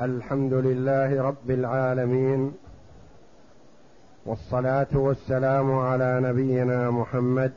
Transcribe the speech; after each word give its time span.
الحمد 0.00 0.52
لله 0.52 1.22
رب 1.22 1.50
العالمين 1.50 2.54
والصلاة 4.26 4.86
والسلام 4.94 5.78
على 5.78 6.20
نبينا 6.22 6.90
محمد 6.90 7.52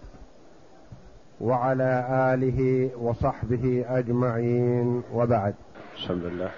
وعلى 1.42 2.06
آله 2.34 2.92
وصحبه 2.98 3.86
أجمعين 3.90 5.04
وبعد. 5.14 5.56
بسم 5.98 6.14
الله 6.14 6.52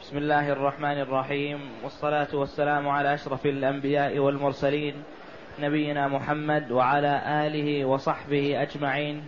بسم 0.00 0.16
الله 0.18 0.52
الرحمن 0.52 1.00
الرحيم 1.00 1.58
والصلاة 1.84 2.34
والسلام 2.34 2.88
على 2.88 3.14
أشرف 3.14 3.46
الأنبياء 3.46 4.18
والمرسلين 4.18 4.94
نبينا 5.60 6.08
محمد 6.08 6.70
وعلى 6.70 7.46
آله 7.46 7.84
وصحبه 7.84 8.62
أجمعين. 8.62 9.22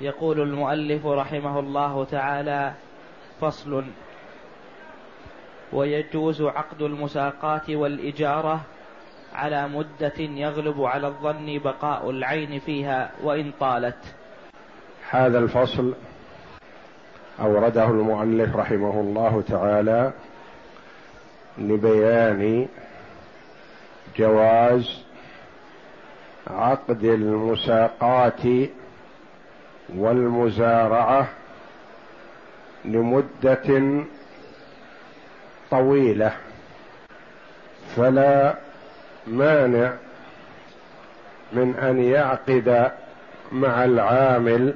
يقول 0.00 0.40
المؤلف 0.40 1.06
رحمه 1.06 1.60
الله 1.60 2.04
تعالى 2.04 2.72
فصل 3.40 3.84
ويجوز 5.72 6.42
عقد 6.42 6.82
المساقات 6.82 7.70
والإجارة 7.70 8.60
على 9.34 9.68
مدة 9.68 10.18
يغلب 10.18 10.82
على 10.82 11.06
الظن 11.06 11.58
بقاء 11.58 12.10
العين 12.10 12.60
فيها 12.60 13.10
وإن 13.22 13.52
طالت. 13.60 14.14
هذا 15.10 15.38
الفصل 15.38 15.94
أورده 17.40 17.84
المؤلف 17.84 18.56
رحمه 18.56 19.00
الله 19.00 19.42
تعالى 19.48 20.12
لبيان 21.58 22.68
جواز 24.16 25.04
عقد 26.46 27.04
المساقات 27.04 28.40
والمزارعة 29.96 31.28
لمدة 32.84 34.04
طويلة 35.70 36.32
فلا 37.96 38.54
مانع 39.26 39.92
من 41.52 41.76
أن 41.76 42.02
يعقد 42.02 42.90
مع 43.52 43.84
العامل 43.84 44.74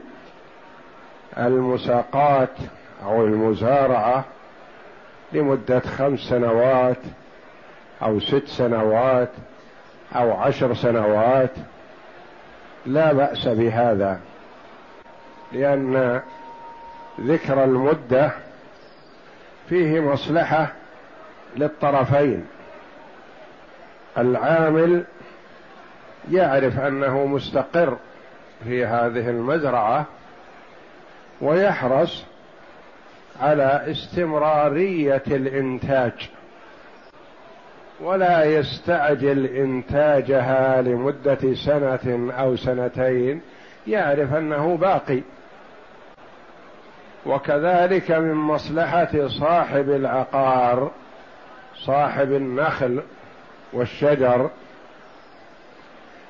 المساقات 1.39 2.57
أو 3.05 3.25
المزارعة 3.25 4.25
لمدة 5.33 5.81
خمس 5.81 6.21
سنوات 6.21 6.99
أو 8.03 8.21
ست 8.21 8.47
سنوات 8.47 9.31
أو 10.17 10.33
عشر 10.33 10.75
سنوات. 10.75 11.51
لا 12.87 13.13
بأس 13.13 13.49
بهذا 13.49 14.21
لأن 15.53 16.21
ذكر 17.21 17.65
المدة 17.65 18.31
فيه 19.69 20.01
مصلحة 20.01 20.73
للطرفين. 21.57 22.47
العامل 24.19 25.05
يعرف 26.31 26.79
أنه 26.79 27.27
مستقر 27.27 27.97
في 28.65 28.87
هذه 28.87 29.31
المزرعة 29.31 30.07
ويحرص 31.41 32.25
على 33.41 33.85
استمرارية 33.91 35.23
الإنتاج 35.27 36.31
ولا 38.01 38.45
يستعجل 38.45 39.47
إنتاجها 39.47 40.83
لمدة 40.83 41.55
سنة 41.55 42.33
أو 42.39 42.57
سنتين 42.57 43.41
يعرف 43.87 44.35
أنه 44.35 44.77
باقي. 44.77 45.21
وكذلك 47.27 48.11
من 48.11 48.35
مصلحة 48.35 49.29
صاحب 49.29 49.91
العقار 49.91 50.91
صاحب 51.77 52.33
النخل 52.33 53.03
والشجر 53.73 54.51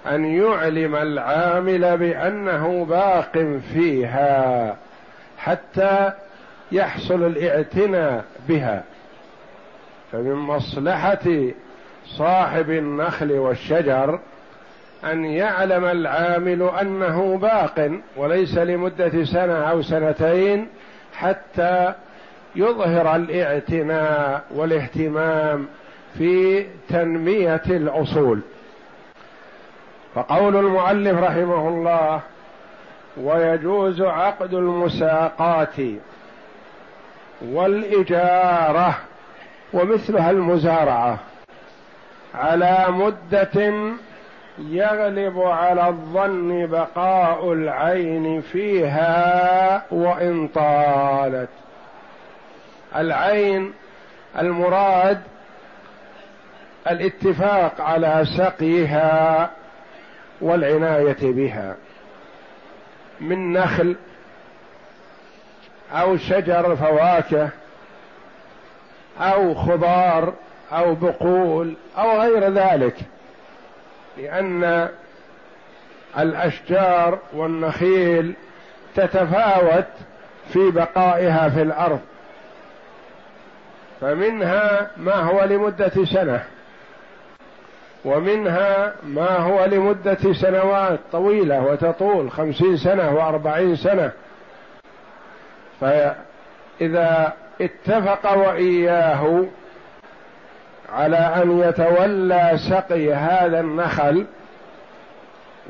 أن 0.07 0.25
يعلم 0.25 0.97
العامل 0.97 1.97
بأنه 1.99 2.85
باق 2.85 3.59
فيها 3.73 4.77
حتى 5.39 6.13
يحصل 6.73 7.27
الإعتناء 7.27 8.25
بها. 8.49 8.85
فمن 10.13 10.35
مصلحة 10.35 11.29
صاحب 12.07 12.71
النخل 12.71 13.33
والشجر 13.33 14.21
أن 15.05 15.25
يعلم 15.25 15.85
العامل 15.85 16.63
أنه 16.81 17.39
باق 17.39 17.91
وليس 18.17 18.59
لمدة 18.59 19.25
سنة 19.25 19.71
أو 19.71 19.83
سنتين 19.83 20.69
حتى 21.15 21.95
يظهر 22.57 23.17
الاعتناء 23.17 24.45
والاهتمام 24.51 25.67
في 26.19 26.67
تنمية 26.89 27.63
الأصول. 27.67 28.41
فقول 30.15 30.57
المؤلف 30.57 31.19
رحمه 31.19 31.69
الله 31.69 32.21
ويجوز 33.17 34.03
عقد 34.03 34.55
المساقات 34.55 35.77
والإجارة 37.43 38.97
ومثلها 39.73 40.31
المزارعة 40.31 41.19
على 42.35 42.87
مدة 42.89 43.73
يغلب 44.59 45.39
على 45.39 45.89
الظن 45.89 46.67
بقاء 46.67 47.53
العين 47.53 48.41
فيها 48.41 49.83
وإن 49.91 50.49
طالت. 50.49 51.49
العين 52.97 53.73
المراد 54.39 55.21
الاتفاق 56.91 57.81
على 57.81 58.25
سقيها 58.39 59.51
والعناية 60.41 61.17
بها. 61.23 61.77
من 63.21 63.53
نخل 63.53 63.97
أو 65.93 66.17
شجر 66.17 66.77
فواكه 66.77 67.49
أو 69.21 69.55
خضار 69.55 70.35
أو 70.73 70.95
بقول 70.95 71.77
أو 71.99 72.21
غير 72.21 72.53
ذلك 72.53 72.97
لأن 74.19 74.89
الأشجار 76.19 77.19
والنخيل 77.33 78.35
تتفاوت 78.97 79.87
في 80.53 80.71
بقائها 80.71 81.49
في 81.49 81.63
الأرض. 81.63 82.01
فمنها 84.01 84.91
ما 84.97 85.15
هو 85.15 85.45
لمدة 85.45 86.05
سنة. 86.05 86.45
ومنها 88.05 88.95
ما 89.03 89.37
هو 89.37 89.65
لمدة 89.65 90.33
سنوات 90.33 90.99
طويلة 91.13 91.61
وتطول 91.61 92.31
خمسين 92.31 92.77
سنة 92.77 93.15
وأربعين 93.15 93.77
سنة. 93.77 94.13
فإذا 95.81 97.33
اتفق 97.61 98.33
وإياه 98.33 99.45
على 100.93 101.17
أن 101.17 101.61
يتولى 101.61 102.53
سقي 102.71 103.13
هذا 103.15 103.61
النخل 103.61 104.27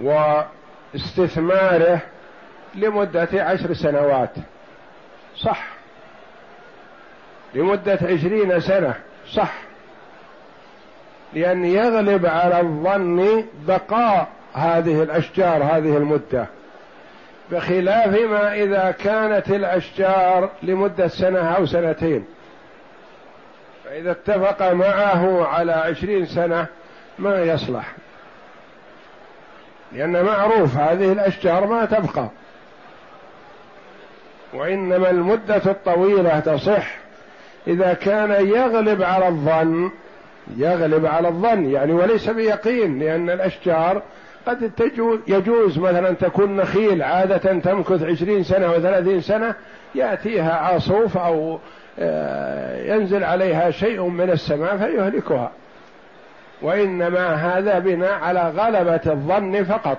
واستثماره 0.03 1.99
لمدة 2.75 3.29
عشر 3.35 3.75
سنوات. 3.75 4.31
صح. 5.37 5.74
لمدة 7.55 7.99
عشرين 8.03 8.61
سنة 8.61 8.95
صح. 9.33 9.53
لأن 11.33 11.65
يغلب 11.65 12.27
على 12.27 12.61
الظن 12.61 13.45
بقاء 13.69 14.29
هذه 14.55 15.03
الأشجار 15.03 15.63
هذه 15.63 15.97
المدة. 15.97 16.47
بخلاف 17.51 18.21
ما 18.21 18.55
إذا 18.55 18.91
كانت 18.91 19.49
الأشجار 19.49 20.51
لمدة 20.63 21.09
سنة 21.09 21.57
أو 21.57 21.67
سنتين. 21.67 22.25
فإذا 23.85 24.11
اتفق 24.11 24.73
معه 24.73 25.47
على 25.47 25.73
عشرين 25.73 26.27
سنة 26.27 26.67
ما 27.19 27.43
يصلح. 27.43 27.93
لأن 29.93 30.25
معروف 30.25 30.77
هذه 30.77 31.13
الأشجار 31.13 31.67
ما 31.67 31.85
تبقى. 31.85 32.29
وإنما 34.55 35.11
المدة 35.11 35.63
الطويلة 35.67 36.41
تصح. 36.41 37.04
إذا 37.67 37.95
كان 37.95 38.31
يغلب 38.31 39.03
على 39.03 39.29
الظن 39.29 39.91
يغلب 40.57 41.07
على 41.07 41.29
الظن 41.29 41.71
يعني 41.71 41.93
وليس 41.93 42.31
بيقين 42.31 42.99
لأن 42.99 43.31
الأشجار 43.31 44.03
قد 44.47 44.71
يجوز 45.27 45.79
مثلا 45.79 46.13
تكون 46.13 46.57
نخيل 46.57 47.03
عادة 47.03 47.61
تمكث 47.61 48.03
عشرين 48.03 48.43
سنة 48.43 48.73
وثلاثين 48.73 49.21
سنة 49.21 49.55
يأتيها 49.95 50.53
عاصوف 50.53 51.17
أو 51.17 51.59
آه، 51.99 52.95
ينزل 52.95 53.25
عليها 53.25 53.71
شيء 53.71 54.03
من 54.03 54.31
السماء 54.31 54.77
فيهلكها. 54.77 55.51
وإنما 56.63 57.35
هذا 57.35 57.79
بناء 57.79 58.13
على 58.13 58.53
غلبة 58.57 59.01
الظن 59.07 59.65
فقط. 59.65 59.99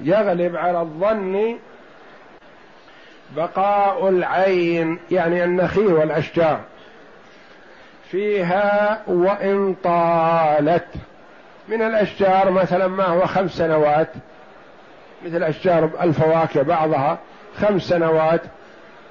يغلب 0.00 0.56
على 0.56 0.80
الظن 0.80 1.56
بقاء 3.36 4.08
العين 4.08 4.98
يعني 5.10 5.44
النخيل 5.44 5.92
والأشجار. 5.92 6.60
فيها 8.10 9.02
وإن 9.06 9.74
طالت. 9.74 10.86
من 11.68 11.82
الأشجار 11.82 12.50
مثلا 12.50 12.86
ما 12.86 13.04
هو 13.04 13.26
خمس 13.26 13.50
سنوات؟ 13.50 14.08
مثل 15.24 15.42
أشجار 15.42 15.90
الفواكه 16.00 16.62
بعضها 16.62 17.18
خمس 17.56 17.82
سنوات 17.82 18.40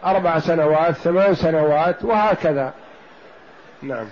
أربع 0.05 0.39
سنوات 0.39 0.91
ثمان 0.91 1.33
سنوات 1.33 2.03
وهكذا. 2.03 2.73
نعم. 3.81 4.05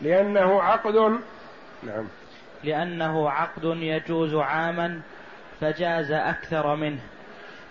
لأنه 0.00 0.62
عقد. 0.62 0.94
نعم. 1.82 2.04
لأنه 2.64 3.30
عقد 3.30 3.64
يجوز 3.64 4.34
عاما 4.34 5.00
فجاز 5.60 6.12
أكثر 6.12 6.76
منه. 6.76 7.00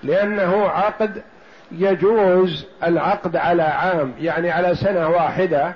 لأنه 0.03 0.67
عقد 0.67 1.21
يجوز 1.71 2.65
العقد 2.83 3.35
على 3.35 3.63
عام 3.63 4.13
يعني 4.19 4.51
على 4.51 4.75
سنة 4.75 5.09
واحدة 5.09 5.73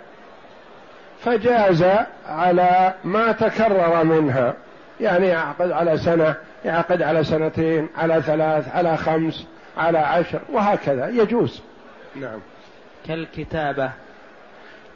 فجاز 1.19 1.85
على 2.27 2.93
ما 3.03 3.31
تكرر 3.31 4.03
منها. 4.03 4.53
يعني 5.01 5.27
يعقد 5.27 5.71
على 5.71 5.97
سنة 5.97 6.35
يعقد 6.65 7.01
على 7.01 7.23
سنتين 7.23 7.89
على 7.97 8.21
ثلاث 8.21 8.75
على 8.75 8.97
خمس 8.97 9.45
على 9.77 9.97
عشر 9.97 10.41
وهكذا. 10.51 11.07
يجوز. 11.07 11.61
نعم. 12.15 12.39
كالكتابة. 13.07 13.91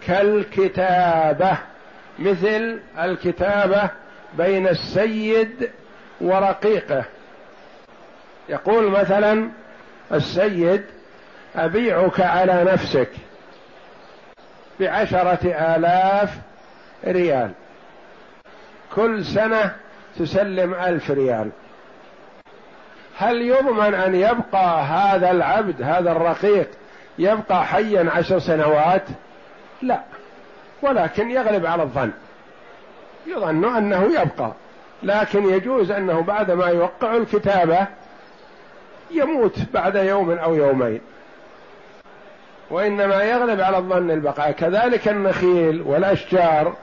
كالكتابة. 0.07 1.57
مثل 2.19 2.79
الكتابة 2.99 3.89
بين 4.37 4.67
السيد 4.67 5.69
ورقيقه. 6.21 7.03
يقول 8.49 8.91
مثلا 8.91 9.49
السيد 10.13 10.85
أبيعك 11.55 12.19
على 12.19 12.63
نفسك 12.63 13.09
بعشرة 14.79 15.39
آلاف 15.75 16.37
ريال. 17.07 17.51
كل 18.95 19.25
سنة 19.25 19.75
تسلم 20.19 20.73
ألف 20.73 21.11
ريال. 21.11 21.49
هل 23.17 23.41
يضمن 23.41 23.93
أن 23.93 24.15
يبقى 24.15 24.83
هذا 24.83 25.31
العبد 25.31 25.81
هذا 25.81 26.11
الرقيق 26.11 26.69
يبقى 27.19 27.65
حيا 27.65 28.09
عشر 28.11 28.39
سنوات؟ 28.39 29.03
لا. 29.81 29.99
ولكن 30.81 31.31
يغلب 31.31 31.65
على 31.65 31.83
الظن. 31.83 32.11
يظن 33.27 33.75
أنه 33.75 34.21
يبقى. 34.21 34.51
لكن 35.03 35.49
يجوز 35.49 35.91
أنه 35.91 36.21
بعد 36.21 36.51
ما 36.51 36.65
يوقع 36.67 37.15
الكتابة 37.15 37.87
يموت 39.11 39.57
بعد 39.73 39.95
يوم 39.95 40.31
أو 40.31 40.55
يومين. 40.55 41.01
وإنما 42.69 43.23
يغلب 43.23 43.61
على 43.61 43.77
الظن 43.77 44.11
البقاء. 44.11 44.51
كذلك 44.51 45.07
النخيل 45.07 45.81
والأشجار 45.81 46.73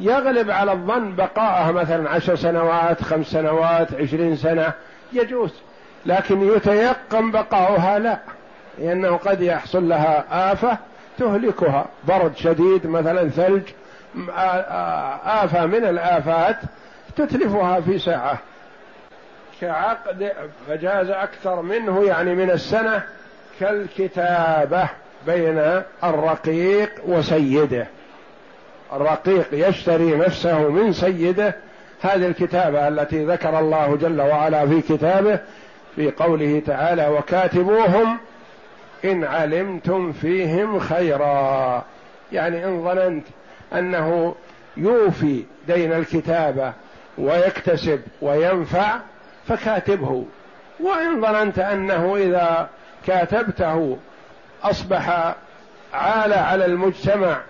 يغلب 0.00 0.50
على 0.50 0.72
الظن 0.72 1.14
بقاءها 1.14 1.72
مثلا 1.72 2.10
عشر 2.10 2.36
سنوات 2.36 3.02
خمس 3.02 3.26
سنوات 3.26 3.94
عشرين 3.94 4.36
سنة 4.36 4.72
يجوز. 5.12 5.54
لكن 6.06 6.42
يتيقن 6.56 7.30
بقاؤها 7.30 7.98
لا 7.98 8.18
لأنه 8.78 9.16
قد 9.16 9.42
يحصل 9.42 9.88
لها 9.88 10.24
آفة 10.52 10.78
تهلكها. 11.18 11.86
برد 12.08 12.36
شديد 12.36 12.86
مثلا 12.86 13.28
ثلج 13.28 13.62
آفة 15.26 15.66
من 15.66 15.84
الآفات 15.84 16.56
تتلفها 17.16 17.80
في 17.80 17.98
ساعة. 17.98 18.38
كعقد 19.60 20.32
فجاز 20.68 21.10
أكثر 21.10 21.62
منه 21.62 22.04
يعني 22.04 22.34
من 22.34 22.50
السنة 22.50 23.02
كالكتابة 23.60 24.88
بين 25.26 25.82
الرقيق 26.04 26.90
وسيده. 27.06 27.86
الرقيق 28.92 29.46
يشتري 29.52 30.16
نفسه 30.16 30.68
من 30.68 30.92
سيده. 30.92 31.54
هذه 32.02 32.26
الكتابة 32.26 32.88
التي 32.88 33.24
ذكر 33.24 33.58
الله 33.58 33.96
جل 33.96 34.20
وعلا 34.20 34.66
في 34.66 34.80
كتابه 34.80 35.38
في 35.96 36.10
قوله 36.10 36.62
تعالى 36.66 37.08
وكاتبوهم 37.08 38.18
إن 39.04 39.24
علمتم 39.24 40.12
فيهم 40.12 40.78
خيرا. 40.78 41.84
يعني 42.32 42.64
إن 42.64 42.84
ظننت 42.84 43.26
أنه 43.72 44.34
يوفي 44.76 45.44
دين 45.66 45.92
الكتابة 45.92 46.72
ويكتسب 47.18 48.00
وينفع 48.22 48.98
فكاتبه. 49.48 50.24
وإن 50.80 51.20
ظننت 51.20 51.58
أنه 51.58 52.16
إذا 52.16 52.68
كاتبته 53.06 53.98
أصبح 54.62 55.34
عالة 55.92 56.36
على 56.36 56.64
المجتمع 56.64 57.40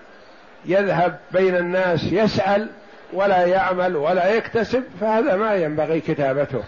يذهب 0.65 1.19
بين 1.31 1.55
الناس 1.55 2.03
يسأل 2.03 2.69
ولا 3.13 3.45
يعمل 3.45 3.95
ولا 3.95 4.35
يكتسب 4.35 4.83
فهذا 5.01 5.35
ما 5.35 5.55
ينبغي 5.55 6.01
كتابته. 6.01 6.63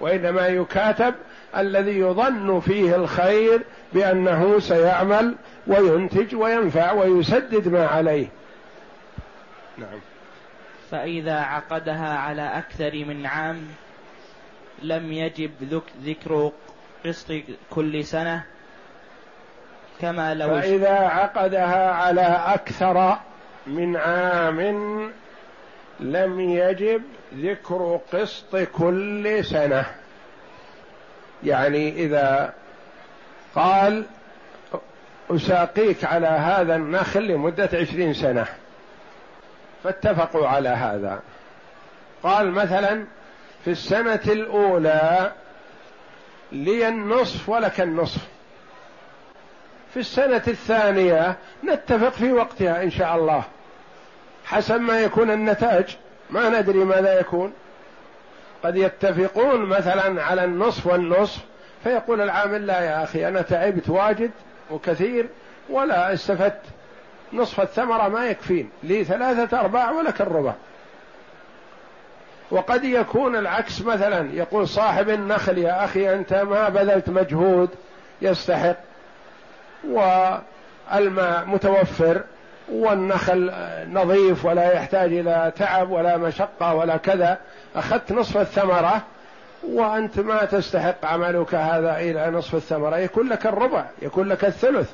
وإنما 0.00 0.46
يكاتب 0.46 1.14
الذي 1.56 1.98
يظن 1.98 2.60
فيه 2.60 2.96
الخير 2.96 3.62
بأنه 3.92 4.58
سيعمل 4.58 5.34
وينتج 5.66 6.34
وينفع 6.34 6.92
ويسدد 6.92 7.68
ما 7.68 7.86
عليه. 7.86 8.26
نعم. 9.78 10.00
فإذا 10.90 11.40
عقدها 11.40 12.18
على 12.18 12.58
أكثر 12.58 13.04
من 13.04 13.26
عام 13.26 13.66
لم 14.82 15.12
يجب 15.12 15.82
ذكر 16.04 16.52
قسط 17.04 17.32
كل 17.70 18.04
سنة 18.04 18.44
كما 20.00 20.34
لو 20.34 20.48
فإذا 20.48 20.98
عقدها 20.98 21.92
على 21.92 22.40
أكثر 22.46 23.18
من 23.66 23.96
عام 23.96 24.60
لم 26.00 26.40
يجب 26.40 27.02
ذكر 27.34 28.00
قسط 28.12 28.56
كل 28.56 29.44
سنة. 29.44 29.86
يعني 31.44 31.88
إذا 31.92 32.54
قال 33.54 34.04
أساقيك 35.30 36.04
على 36.04 36.26
هذا 36.26 36.76
النخل 36.76 37.26
لمدة 37.26 37.68
عشرين 37.72 38.14
سنة. 38.14 38.46
فاتفقوا 39.84 40.48
على 40.48 40.68
هذا. 40.68 41.22
قال 42.22 42.50
مثلا 42.50 43.04
في 43.66 43.72
السنة 43.72 44.20
الأولى 44.26 45.32
لي 46.52 46.88
النصف 46.88 47.48
ولك 47.48 47.80
النصف. 47.80 48.20
في 49.94 50.00
السنة 50.00 50.42
الثانية 50.48 51.36
نتفق 51.64 52.08
في 52.08 52.32
وقتها 52.32 52.82
إن 52.82 52.90
شاء 52.90 53.16
الله. 53.16 53.42
حسب 54.44 54.80
ما 54.80 55.00
يكون 55.00 55.30
النتاج 55.30 55.96
ما 56.30 56.48
ندري 56.48 56.78
ماذا 56.78 57.20
يكون. 57.20 57.52
قد 58.64 58.76
يتفقون 58.76 59.60
مثلا 59.60 60.22
على 60.22 60.44
النصف 60.44 60.86
والنصف. 60.86 61.40
فيقول 61.84 62.20
العامل 62.20 62.66
لا 62.66 62.80
يا 62.80 63.02
أخي 63.02 63.28
أنا 63.28 63.42
تعبت 63.42 63.88
واجد 63.88 64.30
وكثير 64.70 65.28
ولا 65.68 66.12
استفدت. 66.12 66.62
نصف 67.32 67.60
الثمرة 67.60 68.08
ما 68.08 68.26
يكفين. 68.26 68.70
لي 68.82 69.04
ثلاثة 69.04 69.60
أرباع 69.60 69.90
ولك 69.90 70.20
الربع. 70.20 70.54
وقد 72.50 72.84
يكون 72.84 73.36
العكس 73.36 73.82
مثلا. 73.82 74.32
يقول 74.32 74.68
صاحب 74.68 75.10
النخل 75.10 75.58
يا 75.58 75.84
أخي 75.84 76.14
أنت 76.14 76.34
ما 76.34 76.68
بذلت 76.68 77.08
مجهود 77.08 77.70
يستحق 78.22 78.76
والماء 79.88 81.44
متوفر 81.46 82.22
والنخل 82.72 83.52
نظيف 83.90 84.44
ولا 84.44 84.72
يحتاج 84.72 85.12
إلى 85.12 85.52
تعب 85.56 85.90
ولا 85.90 86.16
مشقة 86.16 86.74
ولا 86.74 86.96
كذا. 86.96 87.38
أخذت 87.76 88.12
نصف 88.12 88.36
الثمرة 88.36 89.02
وأنت 89.68 90.20
ما 90.20 90.44
تستحق 90.44 91.04
عملك 91.04 91.54
هذا 91.54 91.98
إلى 91.98 92.30
نصف 92.30 92.54
الثمرة. 92.54 92.96
يكون 92.96 93.28
لك 93.28 93.46
الربع 93.46 93.84
يكون 94.02 94.28
لك 94.28 94.44
الثلث. 94.44 94.90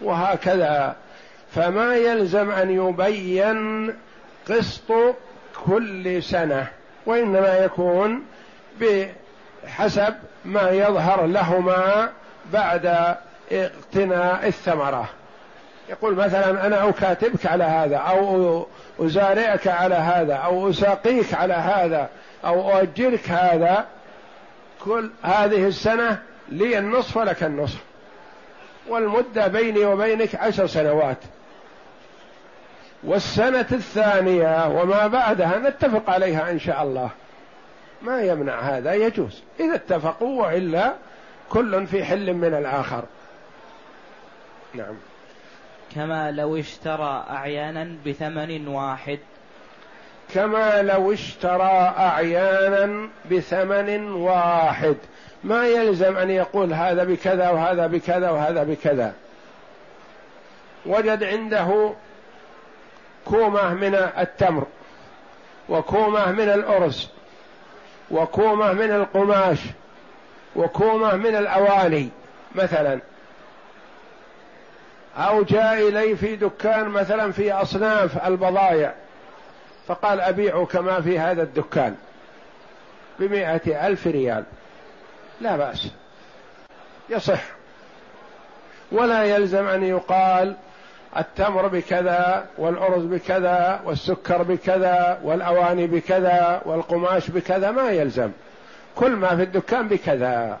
وهكذا. 0.00 0.96
فما 1.54 1.96
يلزم 1.96 2.50
أن 2.50 2.70
يبين 2.70 3.94
قسط 4.48 4.92
كل 5.66 6.22
سنة. 6.22 6.66
وإنما 7.06 7.58
يكون 7.58 8.24
بحسب 8.80 10.14
ما 10.44 10.70
يظهر 10.70 11.26
لهما 11.26 12.10
بعد 12.52 13.16
اقتناء 13.52 14.46
الثمرة. 14.46 15.08
يقول 15.88 16.14
مثلا 16.14 16.66
أنا 16.66 16.88
اكاتبك 16.88 17.46
على 17.46 17.64
هذا 17.64 17.96
أو 17.96 18.66
أزارعك 19.00 19.66
على 19.66 19.94
هذا 19.94 20.34
أو 20.34 20.70
أساقيك 20.70 21.34
على 21.34 21.54
هذا 21.54 22.08
أو 22.44 22.78
اؤجرك 22.78 23.30
هذا 23.30 23.84
كل 24.84 25.10
هذه 25.22 25.66
السنة 25.66 26.18
لي 26.48 26.78
النصف 26.78 27.16
ولك 27.16 27.42
النصف. 27.42 27.78
والمدة 28.88 29.46
بيني 29.46 29.84
وبينك 29.84 30.34
عشر 30.34 30.66
سنوات. 30.66 31.18
والسنة 33.02 33.66
الثانية 33.72 34.68
وما 34.68 35.06
بعدها 35.06 35.58
نتفق 35.58 36.10
عليها 36.10 36.50
إن 36.50 36.58
شاء 36.58 36.82
الله. 36.82 37.10
ما 38.02 38.22
يمنع 38.22 38.60
هذا 38.60 38.94
يجوز. 38.94 39.42
إذا 39.60 39.74
اتفقوا 39.74 40.42
وإلا 40.42 40.92
كل 41.50 41.86
في 41.86 42.04
حل 42.04 42.34
من 42.34 42.54
الآخر. 42.54 43.04
نعم. 44.74 44.94
كما 45.94 46.30
لو 46.30 46.56
اشترى 46.56 47.24
أعيانا 47.30 47.96
بثمن 48.06 48.68
واحد. 48.68 49.18
كما 50.34 50.82
لو 50.82 51.12
اشترى 51.12 51.94
أعيانا 51.98 53.08
بثمن 53.30 54.12
واحد. 54.12 54.96
ما 55.44 55.66
يلزم 55.66 56.16
أن 56.16 56.30
يقول 56.30 56.72
هذا 56.72 57.04
بكذا 57.04 57.50
وهذا 57.50 57.86
بكذا 57.86 58.30
وهذا 58.30 58.62
بكذا. 58.62 59.14
وجد 60.86 61.24
عنده 61.24 61.92
كومة 63.24 63.74
من 63.74 63.94
التمر 63.94 64.66
وكومة 65.68 66.32
من 66.32 66.48
الأرز 66.48 67.08
وكومة 68.10 68.72
من 68.72 68.90
القماش 68.90 69.58
وكومة 70.56 71.16
من 71.16 71.36
الأواني 71.36 72.08
مثلا. 72.54 73.00
أو 75.16 75.42
جاء 75.42 75.88
إلي 75.88 76.16
في 76.16 76.36
دكان 76.36 76.88
مثلا 76.88 77.32
في 77.32 77.52
أصناف 77.52 78.26
البضائع 78.26 78.94
فقال 79.86 80.20
أبيعك 80.20 80.76
ما 80.76 81.00
في 81.00 81.18
هذا 81.18 81.42
الدكان 81.42 81.96
بمائة 83.18 83.86
ألف 83.86 84.06
ريال. 84.06 84.44
لا 85.40 85.56
بأس. 85.56 85.88
يصح. 87.10 87.42
ولا 88.92 89.24
يلزم 89.24 89.66
أن 89.66 89.84
يقال 89.84 90.56
التمر 91.16 91.68
بكذا 91.68 92.46
والأرز 92.58 93.04
بكذا 93.04 93.80
والسكر 93.84 94.42
بكذا 94.42 95.20
والأواني 95.22 95.86
بكذا 95.86 96.62
والقماش 96.64 97.30
بكذا 97.30 97.70
ما 97.70 97.90
يلزم. 97.90 98.30
كل 98.96 99.10
ما 99.10 99.36
في 99.36 99.42
الدكان 99.42 99.88
بكذا. 99.88 100.58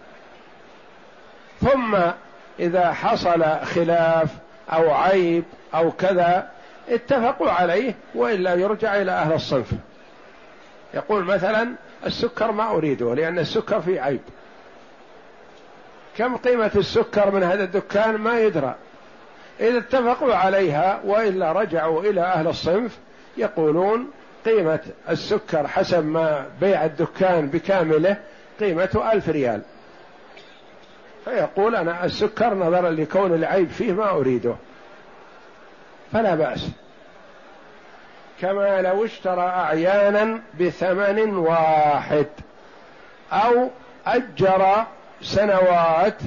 ثم 1.60 1.96
إذا 2.60 2.92
حصل 2.92 3.44
خلاف 3.64 4.28
أو 4.72 4.90
عيب 4.90 5.44
أو 5.74 5.92
كذا 5.92 6.48
اتفقوا 6.88 7.50
عليه 7.50 7.94
وإلا 8.14 8.54
يرجع 8.54 8.96
إلى 8.96 9.12
أهل 9.12 9.32
الصنف. 9.32 9.72
يقول 10.94 11.24
مثلا 11.24 11.68
السكر 12.06 12.52
ما 12.52 12.70
أريده 12.70 13.14
لأن 13.14 13.38
السكر 13.38 13.80
فيه 13.80 14.00
عيب. 14.00 14.20
كم 16.16 16.36
قيمة 16.36 16.70
السكر 16.76 17.30
من 17.30 17.42
هذا 17.42 17.64
الدكان؟ 17.64 18.14
ما 18.14 18.40
يدرى. 18.40 18.74
إذا 19.62 19.78
اتفقوا 19.78 20.34
عليها 20.34 21.00
وإلا 21.04 21.52
رجعوا 21.52 22.02
إلى 22.02 22.20
أهل 22.20 22.48
الصنف 22.48 22.98
يقولون 23.36 24.10
قيمة 24.44 24.80
السكر 25.10 25.68
حسب 25.68 26.04
ما 26.04 26.46
بيع 26.60 26.84
الدكان 26.84 27.48
بكامله 27.48 28.16
قيمته 28.60 29.12
ألف 29.12 29.28
ريال. 29.28 29.62
فيقول 31.24 31.76
أنا 31.76 32.04
السكر 32.04 32.54
نظرا 32.54 32.90
لكون 32.90 33.34
العيب 33.34 33.68
فيه 33.68 33.92
ما 33.92 34.10
أريده. 34.10 34.54
فلا 36.12 36.34
بأس. 36.34 36.68
كما 38.40 38.82
لو 38.82 39.04
اشترى 39.04 39.40
أعيانا 39.40 40.42
بثمن 40.60 41.36
واحد 41.36 42.26
أو 43.32 43.70
أجر 44.06 44.84
سنوات 45.22 46.18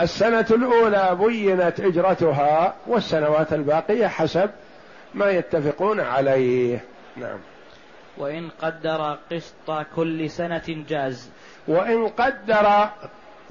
السنة 0.00 0.46
الأولى 0.50 1.18
بينت 1.20 1.80
إجرتها 1.80 2.74
والسنوات 2.86 3.52
الباقية 3.52 4.06
حسب 4.06 4.50
ما 5.14 5.30
يتفقون 5.30 6.00
عليه. 6.00 6.84
نعم. 7.16 7.38
وإن 8.18 8.48
قدر 8.62 9.18
قسط 9.32 9.86
كل 9.96 10.30
سنة 10.30 10.84
جاز. 10.88 11.30
وإن 11.68 12.08
قدر 12.08 12.88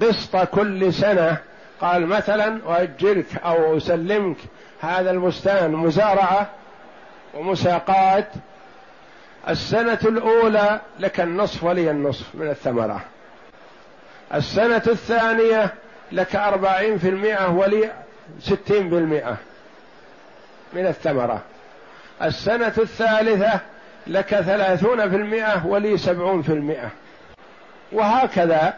قسط 0.02 0.36
كل 0.36 0.92
سنة 0.92 1.36
قال 1.80 2.06
مثلا 2.06 2.60
أؤجرك 2.66 3.26
أو 3.44 3.76
أسلمك 3.76 4.36
هذا 4.80 5.10
البستان 5.10 5.70
مزارعة 5.72 6.50
ومساقات. 7.34 8.28
السنة 9.48 9.98
الأولى 10.04 10.80
لك 10.98 11.20
النصف 11.20 11.64
ولي 11.64 11.90
النصف 11.90 12.34
من 12.34 12.50
الثمرة. 12.50 13.00
السنة 14.34 14.82
الثانية 14.86 15.74
لك 16.12 16.36
أربعين 16.36 16.98
في 16.98 17.08
المئة 17.08 17.50
ولي 17.50 17.92
ستين 18.40 18.90
بالمئة 18.90 19.36
من 20.72 20.86
الثمرة. 20.86 21.42
السنة 22.22 22.72
الثالثة 22.78 23.60
لك 24.06 24.26
ثلاثون 24.26 25.10
في 25.10 25.16
المئة 25.16 25.66
ولي 25.66 25.96
سبعون 25.96 26.42
في 26.42 26.52
المئة. 26.52 26.90
وهكذا 27.92 28.74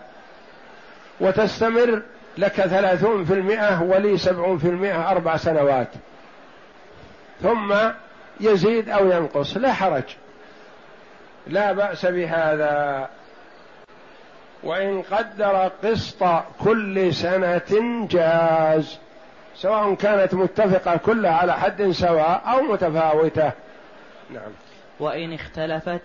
وتستمر 1.21 2.03
لك 2.39 2.53
ثلاثون 2.53 3.25
في 3.25 3.33
المئة 3.33 3.83
ولي 3.83 4.19
سبعون 4.19 4.59
في 4.59 4.69
المئة 4.69 5.11
أربع 5.11 5.37
سنوات. 5.37 5.89
ثم 7.43 7.75
يزيد 8.41 8.89
أو 8.89 9.11
ينقص 9.11 9.57
لا 9.57 9.73
حرج. 9.73 10.03
لا 11.47 11.73
بأس 11.73 12.07
بهذا. 12.07 13.09
وإن 14.63 15.03
قدر 15.03 15.71
قسط 15.85 16.25
كل 16.61 17.15
سنة 17.15 18.07
جاز 18.11 18.99
سواء 19.57 19.95
كانت 19.95 20.35
متفقة 20.35 20.97
كلها 20.97 21.31
على 21.31 21.53
حد 21.53 21.91
سواء 21.91 22.43
أو 22.47 22.63
متفاوتة. 22.63 23.53
نعم. 24.31 24.53
وإن 25.01 25.33
اختلفت 25.33 26.03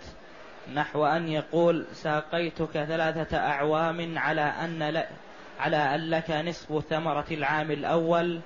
نحو 0.73 1.05
أن 1.05 1.29
يقول 1.29 1.85
ساقيتك 1.93 2.71
ثلاثة 2.71 3.37
أعوام 3.37 4.17
على 4.17 4.41
أن 4.41 4.83
ل... 4.83 5.03
على 5.59 5.77
أن 5.77 6.09
لك 6.09 6.31
نصف 6.31 6.83
ثمرة 6.89 7.25
العام 7.31 7.71
الأول 7.71 8.39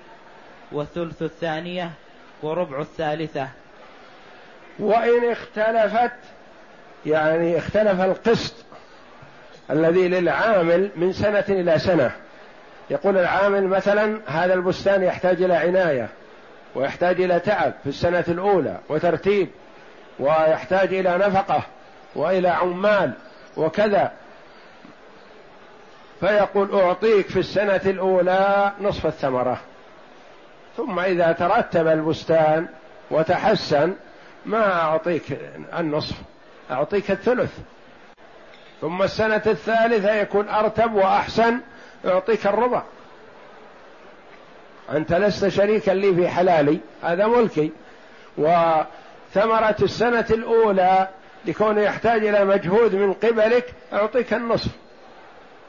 وثلث 0.71 1.21
الثانية 1.21 1.91
وربع 2.43 2.81
الثالثة. 2.81 3.47
وإن 4.79 5.31
اختلفت 5.31 6.11
يعني 7.05 7.57
اختلف 7.57 8.01
القسط 8.01 8.55
الذي 9.69 10.07
للعامل 10.07 10.91
من 10.95 11.13
سنة 11.13 11.45
إلى 11.49 11.79
سنة. 11.79 12.11
يقول 12.89 13.17
العامل 13.17 13.67
مثلا 13.67 14.19
هذا 14.27 14.53
البستان 14.53 15.03
يحتاج 15.03 15.41
إلى 15.41 15.53
عناية 15.53 16.09
ويحتاج 16.75 17.21
إلى 17.21 17.39
تعب 17.39 17.73
في 17.83 17.89
السنة 17.89 18.23
الأولى 18.27 18.77
وترتيب 18.89 19.49
ويحتاج 20.19 20.93
إلى 20.93 21.17
نفقة 21.17 21.63
وإلى 22.15 22.47
عمال 22.47 23.11
وكذا. 23.57 24.11
فيقول 26.19 26.81
أعطيك 26.81 27.29
في 27.29 27.39
السنة 27.39 27.81
الأولى 27.85 28.71
نصف 28.81 29.05
الثمرة. 29.05 29.57
ثم 30.77 30.99
إذا 30.99 31.31
ترتب 31.31 31.87
البستان 31.87 32.67
وتحسن 33.11 33.93
ما 34.45 34.73
أعطيك 34.73 35.39
النصف 35.79 36.15
أعطيك 36.71 37.11
الثلث. 37.11 37.51
ثم 38.81 39.03
السنة 39.03 39.41
الثالثة 39.47 40.13
يكون 40.13 40.49
أرتب 40.49 40.93
وأحسن 40.93 41.59
أعطيك 42.05 42.47
الربع 42.47 42.83
أنت 44.91 45.13
لست 45.13 45.47
شريكا 45.47 45.91
لي 45.91 46.15
في 46.15 46.29
حلالي 46.29 46.79
هذا 47.03 47.27
ملكي. 47.27 47.71
وثمرة 48.37 49.75
السنة 49.81 50.25
الأولى 50.29 51.07
لكونه 51.45 51.81
يحتاج 51.81 52.25
إلى 52.25 52.45
مجهود 52.45 52.95
من 52.95 53.13
قبلك 53.13 53.73
أعطيك 53.93 54.33
النصف. 54.33 54.71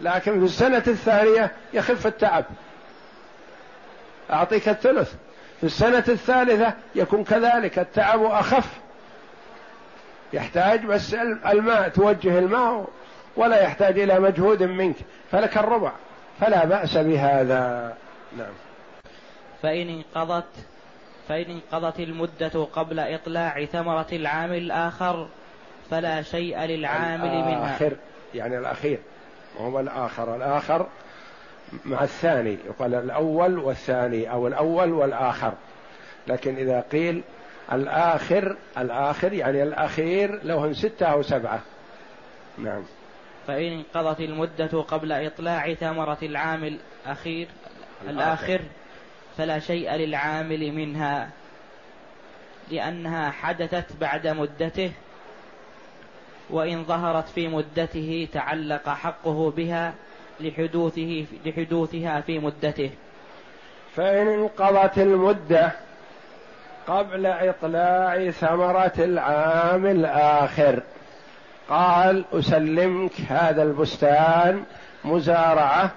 لكن 0.00 0.38
في 0.38 0.44
السنة 0.44 0.82
الثانية 0.86 1.52
يخف 1.72 2.06
التعب. 2.06 2.44
أعطيك 4.30 4.68
الثلث. 4.68 5.12
في 5.60 5.66
السنة 5.66 6.04
الثالثة 6.08 6.72
يكون 6.94 7.24
كذلك 7.24 7.78
التعب 7.78 8.24
أخف. 8.24 8.66
يحتاج 10.32 10.84
بس 10.86 11.14
الماء 11.14 11.88
توجه 11.88 12.38
الماء. 12.38 12.88
ولا 13.36 13.60
يحتاج 13.62 13.98
إلى 13.98 14.20
مجهود 14.20 14.62
منك 14.62 14.96
فلك 15.30 15.58
الربع 15.58 15.92
فلا 16.40 16.64
بأس 16.64 16.96
بهذا. 16.96 17.94
نعم. 18.36 18.52
فإن 19.62 19.88
انقضت 19.88 20.66
فإن 21.28 21.50
انقضت 21.50 22.00
المدة 22.00 22.64
قبل 22.64 23.00
إطلاع 23.00 23.64
ثمرة 23.64 24.06
العام 24.12 24.52
الآخر 24.52 25.28
فلا 25.90 26.22
شيء 26.22 26.58
للعامل 26.60 27.28
منها. 27.28 27.66
الآخر 27.66 27.96
يعني 28.34 28.58
الأخير 28.58 28.98
وهو 29.58 29.80
الآخر. 29.80 30.36
الآخر 30.36 30.86
مع 31.84 32.02
الثاني 32.02 32.58
يقال 32.66 32.94
الأول 32.94 33.58
والثاني 33.58 34.30
أو 34.30 34.46
الأول 34.46 34.92
والآخر. 34.92 35.52
لكن 36.26 36.56
إذا 36.56 36.84
قيل 36.92 37.22
الآخر 37.72 38.56
الآخر 38.78 39.32
يعني 39.32 39.62
الأخير 39.62 40.40
لهم 40.44 40.74
ستة 40.74 41.06
أو 41.06 41.22
سبعة. 41.22 41.60
نعم. 42.58 42.82
فإن 43.46 43.72
انقضت 43.72 44.20
المدة 44.20 44.82
قبل 44.82 45.12
إطلاع 45.12 45.74
ثمرة 45.74 46.18
العام 46.22 46.78
الأخير 47.04 47.48
الآخر. 48.08 48.60
فلا 49.38 49.58
شيء 49.58 49.92
للعامل 49.92 50.72
منها 50.72 51.28
لأنها 52.70 53.30
حدثت 53.30 53.96
بعد 54.00 54.26
مدته 54.26 54.92
وإن 56.50 56.84
ظهرت 56.84 57.28
في 57.28 57.48
مدته 57.48 58.28
تعلق 58.32 58.88
حقه 58.88 59.50
بها 59.50 59.94
لحدوثه 60.40 61.26
لحدوثها 61.46 62.20
في 62.20 62.38
مدته. 62.38 62.90
فإن 63.96 64.28
انقضت 64.28 64.98
المدة 64.98 65.72
قبل 66.86 67.26
إطلاع 67.26 68.30
ثمرة 68.30 68.92
العام 68.98 69.86
الآخر. 69.86 70.82
قال 71.68 72.24
أسلمك 72.32 73.12
هذا 73.28 73.62
البستان 73.62 74.64
مزارعة 75.04 75.90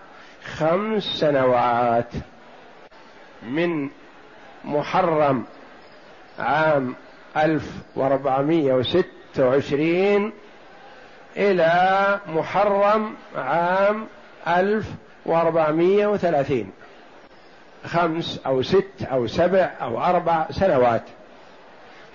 خمس 0.58 1.04
سنوات 1.04 2.12
من 3.44 3.90
محرم 4.66 5.46
عام 6.40 6.96
ألف 7.38 7.72
وأربعمائة 7.96 8.74
وستة 8.74 9.06
وعشرين 9.48 10.34
إلى 11.38 12.20
محرم 12.28 13.16
عام 13.36 14.08
ألف 14.48 14.88
وأربعمائة 15.26 16.06
وثلاثين. 16.06 16.72
خمس 17.86 18.42
أو 18.46 18.62
ست 18.62 19.04
أو 19.12 19.28
سبع 19.28 19.72
أو 19.82 20.04
أربع 20.04 20.46
سنوات. 20.52 21.04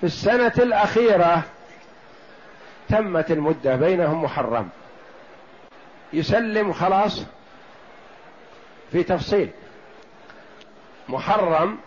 في 0.00 0.06
السنة 0.06 0.52
الأخيرة 0.58 1.42
تمت 2.90 3.30
المدة 3.30 3.76
بينهم 3.76 4.24
محرم. 4.24 4.68
يسلم 6.12 6.72
خلاص 6.72 7.24
في 8.92 9.02
تفصيل. 9.02 9.50
محرم 11.08 11.78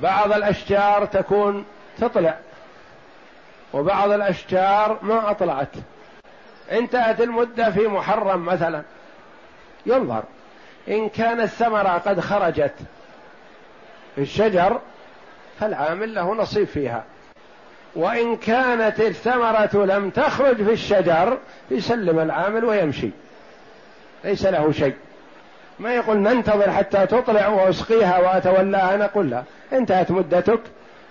بعض 0.00 0.32
الأشجار 0.32 1.04
تكون 1.04 1.64
تطلع 1.98 2.38
وبعض 3.72 4.10
الأشجار 4.10 4.98
ما 5.02 5.30
أطلعت. 5.30 5.72
انتهت 6.72 7.20
المدة 7.20 7.70
في 7.70 7.88
محرم 7.88 8.44
مثلا. 8.44 8.82
ينظر. 9.86 10.22
إن 10.88 11.08
كانت 11.08 11.40
الثمرة 11.40 11.88
قد 11.88 12.20
خرجت 12.20 12.74
في 14.14 14.20
الشجر 14.22 14.80
فالعامل 15.60 16.14
له 16.14 16.34
نصيب 16.34 16.66
فيها. 16.66 17.04
وإن 17.96 18.36
كانت 18.36 19.00
الثمرة 19.00 19.84
لم 19.84 20.10
تخرج 20.10 20.56
في 20.56 20.72
الشجر 20.72 21.38
يسلم 21.70 22.18
العامل 22.18 22.64
ويمشي. 22.64 23.10
ليس 24.24 24.46
له 24.46 24.72
شيء. 24.72 24.94
ما 25.78 25.94
يقول 25.94 26.16
ننتظر 26.16 26.70
حتى 26.70 27.06
تطلع 27.06 27.48
وأسقيها 27.48 28.18
وأتولاها 28.18 28.96
نقول 28.96 29.30
لا. 29.30 29.42
انتهت 29.72 30.10
مدتك. 30.10 30.60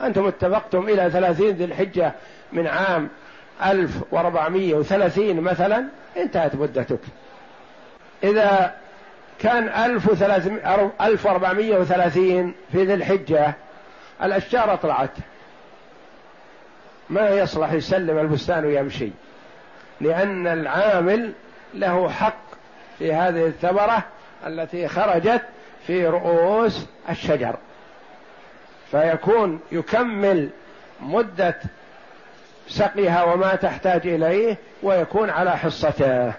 أنتم 0.01 0.27
اتفقتم 0.27 0.89
إلى 0.89 1.09
ثلاثين 1.11 1.49
ذي 1.49 1.65
الحجة 1.65 2.11
من 2.53 2.67
عام 2.67 3.09
ألف 3.65 3.91
وأربعمائة 4.11 4.73
وثلاثين 4.73 5.41
مثلا 5.41 5.85
انتهت 6.17 6.55
مدتك. 6.55 6.99
إذا 8.23 8.73
كان 9.39 9.69
ألف 9.69 10.23
ألف 11.01 11.25
وأربعمائة 11.25 11.77
وثلاثين 11.77 12.53
في 12.71 12.83
ذي 12.83 12.93
الحجة 12.93 13.53
الأشجار 14.23 14.75
طلعت 14.75 15.09
ما 17.09 17.29
يصلح 17.29 17.71
يسلم 17.71 18.19
البستان 18.19 18.65
ويمشي. 18.65 19.09
لأن 20.01 20.47
العامل 20.47 21.33
له 21.73 22.09
حق 22.09 22.43
في 22.99 23.13
هذه 23.13 23.45
الثمرة 23.45 24.03
التي 24.47 24.87
خرجت 24.87 25.41
في 25.87 26.07
رؤوس 26.07 26.85
الشجر. 27.09 27.55
فيكون 28.91 29.59
يكمل 29.71 30.49
مدة 31.01 31.59
سقيها 32.67 33.23
وما 33.23 33.55
تحتاج 33.55 34.07
إليه 34.07 34.57
ويكون 34.83 35.29
على 35.29 35.57
حصته. 35.57 36.33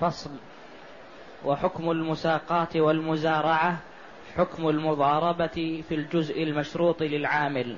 فصل. 0.00 0.30
وحكم 1.44 1.90
المساقات 1.90 2.76
والمزارعة 2.76 3.76
حكم 4.36 4.68
المضاربة 4.68 5.82
في 5.88 5.94
الجزء 5.94 6.42
المشروط 6.42 7.02
للعامل. 7.02 7.76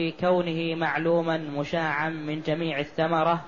في 0.00 0.12
كونه 0.20 0.74
معلوما 0.74 1.38
مشاعا 1.38 2.08
من 2.08 2.42
جميع 2.42 2.80
الثمرة 2.80 3.44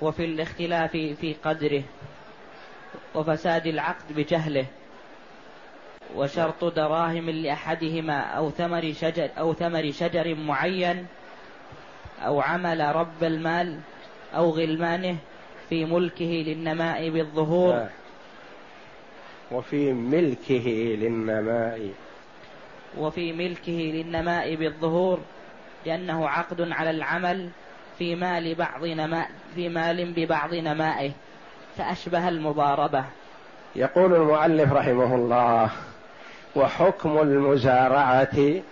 وفي 0.00 0.24
الاختلاف 0.24 0.90
في 0.90 1.34
قدره 1.44 1.82
وفساد 3.14 3.66
العقد 3.66 4.12
بجهله 4.16 4.66
وشرط 6.16 6.64
دراهم 6.64 7.30
لأحدهما 7.30 8.20
أو 8.20 8.50
ثمر 8.50 8.92
شجر 8.92 9.30
أو 9.38 9.54
ثمر 9.54 9.92
شجر 9.92 10.34
معين 10.34 11.06
أو 12.20 12.40
عمل 12.40 12.96
رب 12.96 13.24
المال 13.24 13.78
أو 14.34 14.50
غلمانه 14.50 15.16
في 15.68 15.84
ملكه 15.84 16.44
للنماء 16.46 17.10
بالظهور 17.10 17.74
آه. 17.74 17.88
وفي 19.52 19.92
ملكه 19.92 20.68
للنماء 21.00 22.05
وفي 22.98 23.32
ملكه 23.32 23.72
للنماء 23.72 24.54
بالظهور 24.54 25.20
لأنه 25.86 26.28
عقد 26.28 26.72
على 26.72 26.90
العمل 26.90 27.50
في 27.98 28.14
مال 28.14 28.54
بعض 28.54 28.84
نماء 28.84 29.30
في 29.54 29.68
مال 29.68 30.12
ببعض 30.12 30.54
نمائه 30.54 31.10
فأشبه 31.76 32.28
المضاربة. 32.28 33.04
يقول 33.76 34.14
المؤلف 34.14 34.72
رحمه 34.72 35.14
الله 35.14 35.70
وحكم 36.56 37.18
المزارعة 37.18 38.62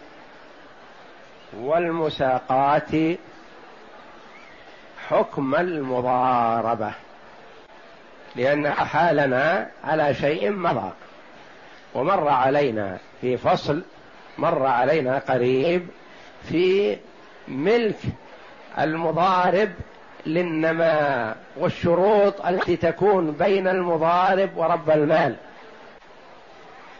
والمساقات 1.60 3.18
حكم 5.08 5.54
المضاربة 5.54 6.92
لأن 8.36 8.70
حالنا 8.70 9.70
على 9.84 10.14
شيء 10.14 10.50
مضى 10.50 10.90
ومر 11.94 12.28
علينا 12.28 12.98
في 13.20 13.36
فصل 13.36 13.82
مر 14.38 14.66
علينا 14.66 15.18
قريب 15.18 15.86
في 16.48 16.96
ملك 17.48 17.98
المضارب 18.78 19.70
للنماء 20.26 21.36
والشروط 21.56 22.46
التي 22.46 22.76
تكون 22.76 23.30
بين 23.30 23.68
المضارب 23.68 24.56
ورب 24.56 24.90
المال. 24.90 25.36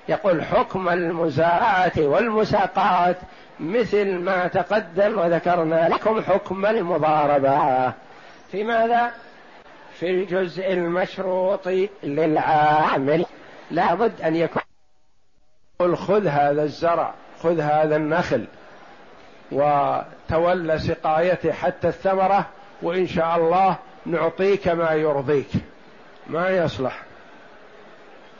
يقول 0.08 0.44
حكم 0.44 0.88
المزارعة 0.88 1.92
والمساقات 1.98 3.16
مثل 3.60 4.14
ما 4.14 4.46
تقدم 4.46 5.18
وذكرنا 5.18 5.88
لكم 5.88 6.22
حكم 6.22 6.66
المضاربة. 6.66 7.92
في 8.52 8.64
ماذا؟ 8.64 9.10
في 9.94 10.10
الجزء 10.10 10.72
المشروط 10.72 11.68
للعامل. 12.02 13.26
لابد 13.70 14.20
أن 14.20 14.36
يكون 14.36 15.96
خذ 15.96 16.26
هذا 16.26 16.62
الزرع. 16.62 17.14
خذ 17.44 17.60
هذا 17.60 17.96
النخل 17.96 18.44
وتولى 19.52 20.78
سقايته 20.78 21.52
حتى 21.52 21.88
الثمرة 21.88 22.46
وإن 22.82 23.06
شاء 23.06 23.36
الله 23.36 23.76
نعطيك 24.06 24.68
ما 24.68 24.90
يرضيك. 24.92 25.50
ما 26.26 26.48
يصلح. 26.48 27.02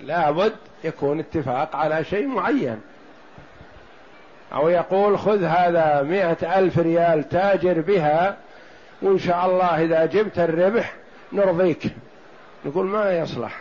لابد 0.00 0.52
يكون 0.84 1.18
اتفاق 1.18 1.76
على 1.76 2.04
شيء 2.04 2.26
معين. 2.26 2.80
أو 4.52 4.68
يقول 4.68 5.18
خذ 5.18 5.44
هذا 5.44 6.02
مئة 6.02 6.58
ألف 6.58 6.78
ريال 6.78 7.28
تاجر 7.28 7.80
بها 7.80 8.36
وإن 9.02 9.18
شاء 9.18 9.46
الله 9.46 9.84
إذا 9.84 10.06
جبت 10.06 10.38
الربح 10.38 10.94
نرضيك. 11.32 11.92
نقول 12.64 12.86
ما 12.86 13.18
يصلح. 13.18 13.60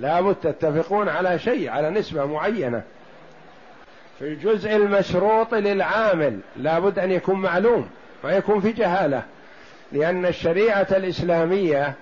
لابد 0.00 0.34
تتفقون 0.34 1.08
على 1.08 1.38
شيء 1.38 1.70
على 1.70 1.90
نسبة 1.90 2.24
معينة. 2.24 2.82
في 4.20 4.26
الجزء 4.26 4.76
المشروط 4.76 5.54
للعامل 5.54 6.38
لابد 6.56 6.98
أن 6.98 7.10
يكون 7.10 7.40
معلوم 7.40 7.88
ما 8.24 8.30
يكون 8.30 8.60
في 8.60 8.72
جهالة 8.72 9.22
لأن 9.92 10.26
الشريعة 10.26 10.86
الإسلامية 10.90 11.94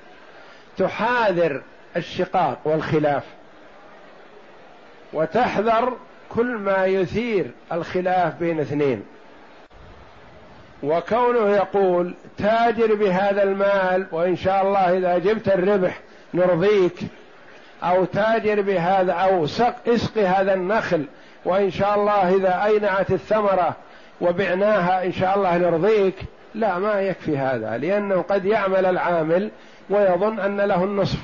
تحاذر 0.79 1.63
الشقاق 1.97 2.59
والخلاف 2.65 3.23
وتحذر 5.13 5.97
كل 6.29 6.47
ما 6.47 6.85
يثير 6.85 7.51
الخلاف 7.73 8.35
بين 8.35 8.61
اثنين. 8.61 9.03
وكونه 10.83 11.51
يقول 11.51 12.15
تاجر 12.39 12.95
بهذا 12.95 13.43
المال 13.43 14.07
وإن 14.13 14.37
شاء 14.37 14.67
الله 14.67 14.99
إذا 14.99 15.19
جبت 15.19 15.49
الربح 15.49 16.01
نرضيك 16.35 16.99
أو 17.83 18.05
تاجر 18.05 18.61
بهذا 18.61 19.13
أو 19.13 19.47
سق 19.47 19.89
اسقي 19.89 20.27
هذا 20.27 20.55
النخل 20.55 21.05
وإن 21.45 21.71
شاء 21.71 21.95
الله 21.95 22.35
إذا 22.35 22.65
أينعت 22.65 23.11
الثمرة 23.11 23.77
وبعناها 24.21 25.05
إن 25.05 25.13
شاء 25.13 25.37
الله 25.37 25.57
نرضيك 25.57 26.15
لا 26.55 26.79
ما 26.79 27.01
يكفي 27.01 27.39
هذا 27.39 27.79
لأنه 27.79 28.23
قد 28.23 28.45
يعمل 28.45 28.87
العامل 28.87 29.51
ويظن 29.91 30.41
أن 30.41 30.61
له 30.61 30.85
النصف 30.85 31.19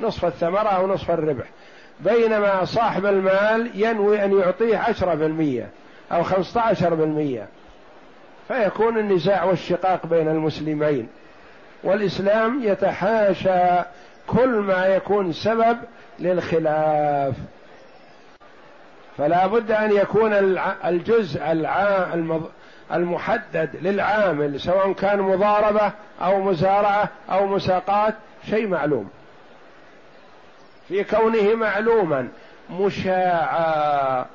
نصف 0.00 0.24
الثمرة 0.24 0.68
أو 0.68 0.86
نصف 0.86 1.10
الربح. 1.10 1.44
بينما 2.00 2.64
صاحب 2.64 3.06
المال 3.06 3.70
ينوي 3.74 4.24
أن 4.24 4.38
يعطيه 4.38 4.78
عشرة 4.78 5.14
بالمية 5.14 5.68
أو 6.12 6.22
خمسة 6.22 6.60
عشر 6.60 6.94
بالمية. 6.94 7.48
فيكون 8.48 8.98
النزاع 8.98 9.44
والشقاق 9.44 10.06
بين 10.06 10.28
المسلمين. 10.28 11.08
والإسلام 11.84 12.62
يتحاشى 12.62 13.82
كل 14.26 14.48
ما 14.48 14.86
يكون 14.86 15.32
سبب 15.32 15.76
للخلاف. 16.18 17.34
فلا 19.18 19.46
بد 19.46 19.70
أن 19.70 19.92
يكون 19.92 20.32
الجزء 20.84 21.40
المحدد 22.92 23.70
للعامل 23.82 24.60
سواء 24.60 24.92
كان 24.92 25.20
مضاربة 25.20 25.92
أو 26.22 26.40
مزارعة 26.40 27.08
أو 27.30 27.46
مساقات 27.46 28.14
شيء 28.50 28.66
معلوم. 28.66 29.10
في 30.88 31.04
كونه 31.04 31.54
معلوما 31.54 32.28
مشاعا 32.70 34.26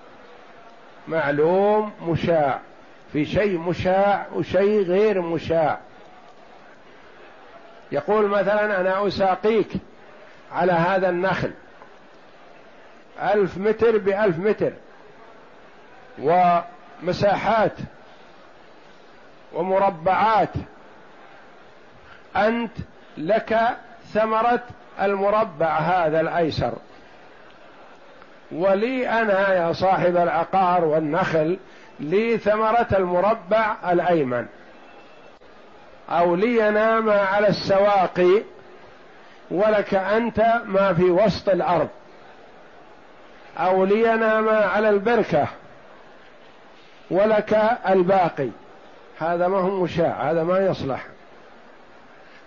معلوم 1.07 1.91
مشاع. 2.07 2.59
في 3.13 3.25
شيء 3.25 3.57
مشاع 3.57 4.25
وشيء 4.33 4.83
غير 4.83 5.21
مشاع. 5.21 5.77
يقول 7.91 8.27
مثلا 8.27 8.81
أنا 8.81 9.07
أساقيك 9.07 9.69
على 10.51 10.71
هذا 10.71 11.09
النخل. 11.09 11.51
ألف 13.21 13.57
متر 13.57 13.97
بألف 13.97 14.37
متر. 14.39 14.73
ومساحات. 16.21 17.73
ومربعات. 19.53 20.53
أنت 22.35 22.71
لك 23.17 23.59
ثمرة 24.13 24.63
المربع 25.01 25.77
هذا 25.77 26.21
الأيسر. 26.21 26.73
ولي 28.51 29.09
أنا 29.09 29.53
يا 29.53 29.73
صاحب 29.73 30.17
العقار 30.17 30.85
والنخل 30.85 31.59
لي 31.99 32.37
ثمرة 32.37 32.87
المربع 32.97 33.75
الأيمن. 33.91 34.45
أو 36.09 36.35
لي 36.35 36.69
أنا 36.69 36.99
ما 36.99 37.21
على 37.21 37.47
السواقي 37.47 38.43
ولك 39.51 39.93
أنت 39.93 40.61
ما 40.65 40.93
في 40.93 41.03
وسط 41.03 41.49
الأرض. 41.49 41.89
أو 43.57 43.85
لي 43.85 44.13
أنا 44.13 44.41
ما 44.41 44.57
على 44.57 44.89
البركة 44.89 45.47
ولك 47.11 47.77
الباقي. 47.89 48.49
هذا 49.19 49.47
ما 49.47 49.57
هو 49.57 49.83
مشاع 49.83 50.31
هذا 50.31 50.43
ما 50.43 50.59
يصلح. 50.59 51.05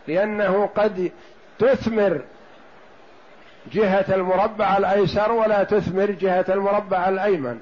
لأنه 0.08 0.66
قد 0.66 1.12
تثمر 1.58 2.20
جهة 3.72 4.04
المربع 4.08 4.76
الأيسر 4.76 5.32
ولا 5.32 5.64
تثمر 5.64 6.10
جهة 6.10 6.44
المربع 6.48 7.08
الأيمن. 7.08 7.58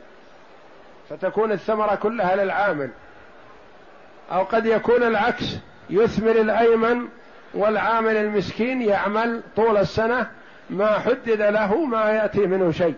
فتكون 1.11 1.53
الثمرة 1.53 1.95
كلها 1.95 2.37
للعامل. 2.37 2.91
أو 4.33 4.43
قد 4.43 4.67
يكون 4.67 5.03
العكس 5.03 5.57
يثمر 5.91 6.31
الأيمن 6.31 7.09
والعامل 7.55 8.17
المسكين 8.17 8.83
يعمل 8.83 9.43
طول 9.57 9.77
السنة 9.77 10.31
ما 10.71 10.99
حدد 10.99 11.43
له 11.43 11.85
ما 11.85 12.11
يأتي 12.11 12.47
منه 12.47 12.73
شيء. 12.73 12.95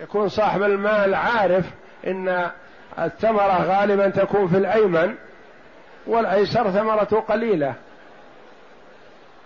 يكون 0.00 0.28
صاحب 0.28 0.62
المال 0.62 1.14
عارف 1.14 1.64
إن 2.06 2.50
الثمرة 2.98 3.62
غالبا 3.62 4.08
تكون 4.08 4.48
في 4.48 4.56
الأيمن 4.56 5.14
والأيسر 6.06 6.70
ثمرته 6.70 7.20
قليلة. 7.20 7.74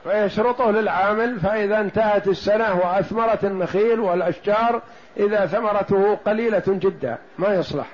فيشرطه 0.05 0.71
للعامل 0.71 1.41
فإذا 1.41 1.81
انتهت 1.81 2.29
السنة 2.29 2.77
وأثمرت 2.77 3.45
النخيل 3.45 4.01
والأشجار 4.01 4.83
إذا 5.17 5.47
ثمرته 5.47 6.15
قليلة 6.15 6.63
جدا 6.67 7.19
ما 7.39 7.55
يصلح. 7.55 7.87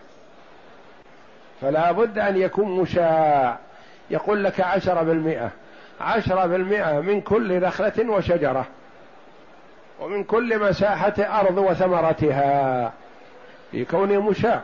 فلا 1.61 1.93
بد 1.93 2.19
أن 2.19 2.37
يكون 2.37 2.81
مشاع. 2.81 3.59
يقول 4.11 4.45
لك 4.45 4.61
عشرة 4.61 5.03
بالمئة. 5.03 5.51
عشرة 6.01 6.47
بالمئة 6.47 7.01
من 7.01 7.21
كل 7.21 7.61
نخلة 7.61 8.11
وشجرة. 8.11 8.67
ومن 10.01 10.25
كل 10.25 10.59
مساحة 10.59 11.15
أرض 11.19 11.59
وثمرتها. 11.59 12.93
في 13.71 13.85
كونه 13.85 14.21
مشاع. 14.31 14.63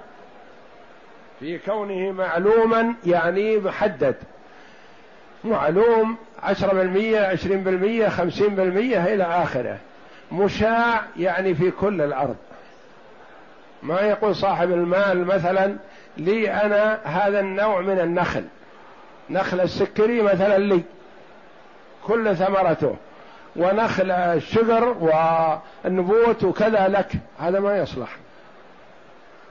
في 1.40 1.58
كونه 1.58 2.12
معلوما 2.12 2.94
يعني 3.06 3.58
محدد. 3.58 4.14
معلوم 5.44 6.16
عشرة 6.42 6.74
بالمية 6.74 7.20
عشرين 7.20 7.64
بالمية 7.64 8.08
خمسين 8.08 8.54
بالمية 8.54 9.14
إلى 9.14 9.24
آخره. 9.24 9.78
مشاع 10.32 11.02
يعني 11.16 11.54
في 11.54 11.70
كل 11.70 12.00
الأرض. 12.00 12.36
ما 13.82 14.00
يقول 14.00 14.36
صاحب 14.36 14.70
المال 14.70 15.24
مثلا 15.24 15.76
لي 16.16 16.50
أنا 16.50 16.98
هذا 17.04 17.40
النوع 17.40 17.80
من 17.80 17.98
النخل. 18.00 18.44
نخل 19.30 19.60
السكري 19.60 20.22
مثلا 20.22 20.58
لي. 20.58 20.82
كل 22.06 22.36
ثمرته. 22.36 22.96
ونخل 23.56 24.10
الشجر 24.10 24.84
والنبوت 25.84 26.44
وكذا 26.44 26.88
لك. 26.88 27.12
هذا 27.38 27.60
ما 27.60 27.78
يصلح. 27.78 28.16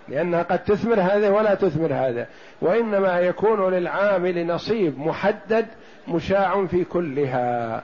لأنها 0.07 0.43
قد 0.43 0.63
تثمر 0.63 0.99
هذا 1.01 1.29
ولا 1.29 1.55
تثمر 1.55 1.93
هذا. 1.93 2.27
وإنما 2.61 3.19
يكون 3.19 3.73
للعامل 3.73 4.47
نصيب 4.47 4.99
محدد 4.99 5.65
مشاع 6.07 6.65
في 6.65 6.83
كلها. 6.83 7.83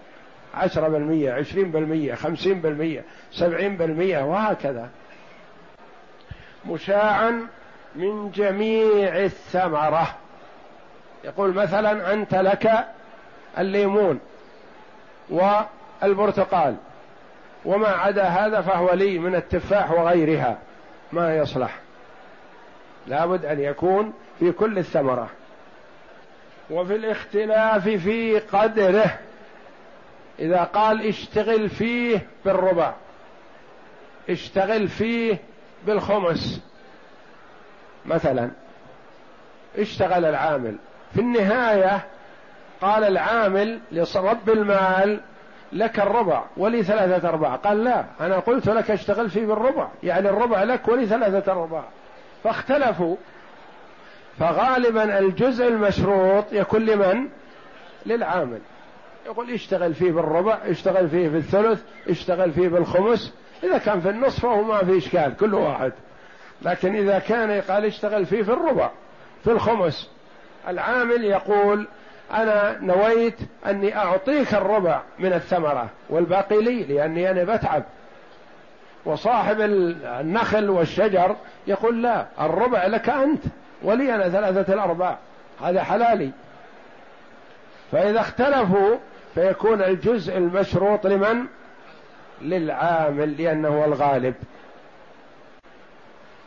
عشرة 0.54 0.88
بالمية 0.88 1.34
عشرين 1.34 1.72
بالمية 1.72 2.16
خمسين 2.16 2.62
بالمية 2.62 3.04
سبعين 3.32 3.78
بالمية 3.78 4.24
وهكذا. 4.24 4.90
مشاعا 6.66 7.48
من 7.96 8.32
جميع 8.32 9.18
الثمرة. 9.18 10.16
يقول 11.24 11.54
مثلا 11.54 12.14
أنت 12.14 12.36
لك 12.36 12.86
الليمون 13.58 14.20
والبرتقال 16.02 16.76
وما 17.66 17.88
عدا 17.88 18.24
هذا 18.24 18.62
فهو 18.62 18.94
لي 18.94 19.20
من 19.20 19.36
التفاح 19.36 19.92
وغيرها. 19.92 20.58
ما 21.12 21.38
يصلح. 21.38 21.80
لابد 23.08 23.46
أن 23.46 23.60
يكون 23.60 24.14
في 24.40 24.52
كل 24.52 24.78
الثمرة. 24.78 25.30
وفي 26.70 26.96
الاختلاف 26.96 27.90
في 27.90 28.40
قدره. 28.40 29.20
إذا 30.40 30.64
قال 30.64 31.08
اشتغل 31.08 31.70
فيه 31.70 32.28
بالربع. 32.46 32.94
اشتغل 34.30 34.88
فيه 34.88 35.38
بالخمس. 35.86 36.62
مثلا 38.06 38.52
اشتغل 39.78 40.26
العامل. 40.26 40.76
في 41.14 41.22
النهاية 41.22 42.08
قال 42.82 43.04
العامل 43.04 43.80
لرب 43.92 44.50
المال 44.50 45.20
لك 45.74 46.00
الربع 46.00 46.44
ولي 46.58 46.84
ثلاثة 46.84 47.30
أرباع. 47.30 47.56
قال 47.56 47.84
لا 47.84 48.06
أنا 48.20 48.40
قلت 48.40 48.70
لك 48.70 48.92
اشتغل 48.92 49.30
فيه 49.30 49.46
بالربع. 49.46 49.88
يعني 50.04 50.30
الربع 50.30 50.64
لك 50.64 50.88
ولي 50.88 51.06
ثلاثة 51.06 51.52
أرباع. 51.52 51.84
فاختلفوا. 52.44 53.16
فغالبا 54.40 55.20
الجزء 55.20 55.68
المشروط 55.68 56.46
يكون 56.52 56.86
لمن؟ 56.86 57.28
للعامل. 58.06 58.60
يقول 59.26 59.52
اشتغل 59.52 59.94
فيه 59.94 60.12
بالربع 60.12 60.58
اشتغل 60.66 61.10
فيه 61.10 61.30
بالثلث 61.30 61.84
اشتغل 62.10 62.52
فيه 62.52 62.70
بالخمس. 62.70 63.34
إذا 63.64 63.78
كان 63.78 64.00
في 64.00 64.10
النصف 64.10 64.42
فهو 64.42 64.64
ما 64.64 64.84
في 64.84 64.98
إشكال 64.98 65.38
كل 65.38 65.54
واحد. 65.54 65.94
لكن 66.62 66.96
إذا 66.96 67.20
كان 67.20 67.62
قال 67.62 67.86
اشتغل 67.86 68.26
فيه 68.26 68.44
في 68.44 68.52
الربع 68.52 68.90
في 69.44 69.52
الخمس. 69.52 70.10
العامل 70.68 71.24
يقول 71.24 71.88
أنا 72.34 72.78
نويت 72.82 73.40
أني 73.66 73.98
أعطيك 73.98 74.54
الربع 74.54 75.02
من 75.20 75.34
الثمرة 75.34 75.90
والباقي 76.10 76.62
لي 76.62 76.84
لأني 76.84 77.32
أنا 77.32 77.44
بتعب. 77.56 77.84
وصاحب 79.06 79.62
النخل 79.62 80.70
والشجر 80.70 81.36
يقول 81.68 82.04
لا 82.04 82.26
الربع 82.42 82.86
لك 82.86 83.10
أنت 83.10 83.44
ولي 83.84 84.16
أنا 84.16 84.30
ثلاثة 84.30 84.74
الأرباع. 84.74 85.18
هذا 85.64 85.84
حلالي. 85.84 86.32
فإذا 87.92 88.20
اختلفوا 88.20 88.98
فيكون 89.36 89.82
الجزء 89.82 90.38
المشروط 90.38 91.08
لمن؟ 91.08 91.46
للعامل 92.42 93.42
لأنه 93.42 93.86
الغالب. 93.86 94.36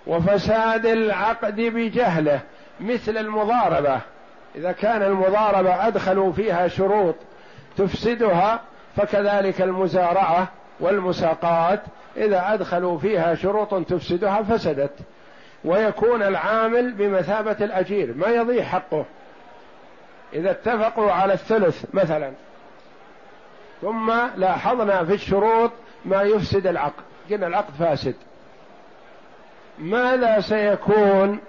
وفساد 0.06 0.86
العقد 0.86 1.56
بجهله 1.56 2.40
مثل 2.80 3.16
المضاربة. 3.16 4.00
إذا 4.54 4.72
كان 4.72 5.02
المضاربة 5.02 5.86
أدخلوا 5.86 6.32
فيها 6.32 6.68
شروط 6.68 7.14
تفسدها 7.76 8.60
فكذلك 8.96 9.62
المزارعة 9.62 10.48
والمساقات 10.80 11.80
إذا 12.16 12.54
أدخلوا 12.54 12.98
فيها 12.98 13.34
شروط 13.34 13.74
تفسدها 13.74 14.42
فسدت. 14.42 14.92
ويكون 15.64 16.22
العامل 16.22 16.92
بمثابة 16.92 17.56
الأجير 17.60 18.14
ما 18.16 18.26
يضيع 18.26 18.64
حقه. 18.64 19.04
إذا 20.32 20.50
اتفقوا 20.50 21.12
على 21.12 21.32
الثلث 21.32 21.84
مثلا. 21.94 22.32
ثم 23.82 24.12
لاحظنا 24.36 25.04
في 25.04 25.14
الشروط 25.14 25.70
ما 26.04 26.22
يفسد 26.22 26.66
العقد. 26.66 27.02
قلنا 27.30 27.46
العقد 27.46 27.74
فاسد. 27.78 28.14
ماذا 29.78 30.40
سيكون 30.40 31.40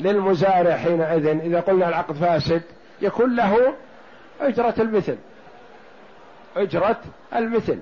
للمزارع 0.00 0.76
حينئذ 0.76 1.26
إذا 1.26 1.60
قلنا 1.60 1.88
العقد 1.88 2.14
فاسد 2.14 2.62
يكون 3.02 3.36
له 3.36 3.74
أجرة 4.40 4.74
المثل. 4.78 5.16
أجرة 6.56 7.00
المثل. 7.36 7.80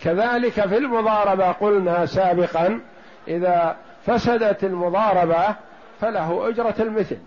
كذلك 0.00 0.52
في 0.52 0.76
المضاربة 0.76 1.52
قلنا 1.52 2.06
سابقا 2.06 2.80
إذا 3.28 3.76
فسدت 4.06 4.64
المضاربة 4.64 5.54
فله 6.00 6.48
أجرة 6.48 6.74
المثل. 6.80 7.18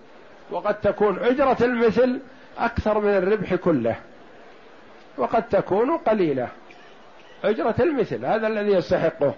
وقد 0.51 0.79
تكون 0.79 1.19
أجرة 1.19 1.57
المثل 1.61 2.19
أكثر 2.57 2.99
من 2.99 3.09
الربح 3.17 3.55
كله. 3.55 3.95
وقد 5.17 5.43
تكون 5.43 5.97
قليلة. 5.97 6.47
أجرة 7.43 7.75
المثل 7.79 8.25
هذا 8.25 8.47
الذي 8.47 8.71
يستحقه. 8.71 9.33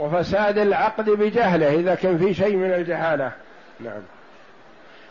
وفساد 0.00 0.58
العقد 0.58 1.10
بجهله 1.10 1.74
إذا 1.74 1.94
كان 1.94 2.18
في 2.18 2.34
شيء 2.34 2.56
من 2.56 2.74
الجهالة. 2.74 3.32
نعم. 3.80 4.02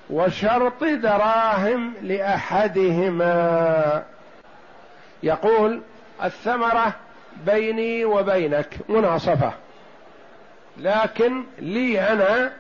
وشرط 0.10 0.84
دراهم 0.84 1.94
لأحدهما. 2.02 4.04
يقول 5.24 5.82
الثمرة 6.24 6.94
بيني 7.46 8.06
وبينك 8.06 8.78
مناصفة 8.90 9.54
لكن 10.78 11.44
لي 11.60 12.02
أنا 12.02 12.52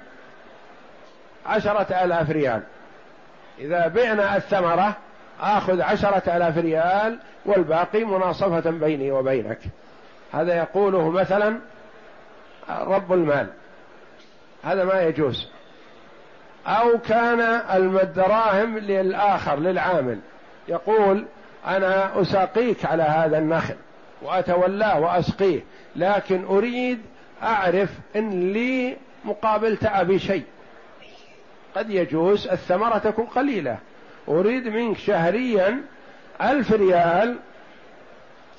عشرة 1.46 2.04
آلاف 2.04 2.30
ريال. 2.30 2.62
إذا 3.60 3.88
بعنا 3.88 4.38
الثمرة 4.38 4.96
آخذ 5.42 5.82
عشرة 5.82 6.38
آلاف 6.38 6.58
ريال 6.58 7.20
والباقي 7.46 8.04
مناصفة 8.04 8.72
بيني 8.72 9.12
وبينك. 9.12 9.60
هذا 10.34 10.58
يقوله 10.58 11.10
مثلا 11.10 11.60
رب 12.70 13.14
المال. 13.14 13.48
هذا 14.64 14.84
ما 14.84 15.02
يجوز. 15.02 15.50
أو 16.68 16.98
كان 16.98 17.42
الدراهم 18.02 18.78
للآخر 18.78 19.60
للعامل. 19.60 20.20
يقول 20.68 21.26
أنا 21.68 22.22
أساقيك 22.22 22.86
على 22.86 23.04
هذا 23.04 23.38
النخل 23.38 23.76
وأتولاه 24.22 25.00
وأسقيه 25.00 25.62
لكن 25.96 26.46
أريد 26.46 27.02
أعرف 27.44 27.90
إن 28.16 28.54
لي 28.54 28.98
مقابل 29.26 29.78
تعبي 29.78 30.20
شيء. 30.20 30.44
قد 31.76 31.90
يجوز 31.90 32.48
الثمرة 32.48 32.98
تكون 32.98 33.26
قليلة. 33.26 33.78
أريد 34.28 34.68
منك 34.68 34.98
شهريا 34.98 35.82
ألف 36.42 36.72
ريال 36.72 37.36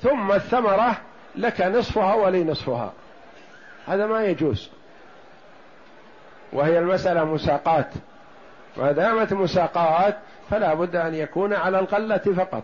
ثم 0.01 0.31
الثمرة 0.31 0.97
لك 1.35 1.61
نصفها 1.61 2.13
ولي 2.13 2.43
نصفها. 2.43 2.93
هذا 3.87 4.05
ما 4.05 4.23
يجوز. 4.23 4.69
وهي 6.53 6.79
المسألة 6.79 7.23
مساقات. 7.23 7.87
ما 8.77 8.91
دامت 8.91 9.33
مساقات 9.33 10.17
فلا 10.49 10.73
بد 10.73 10.95
أن 10.95 11.13
يكون 11.13 11.53
على 11.53 11.79
القلة 11.79 12.17
فقط 12.17 12.63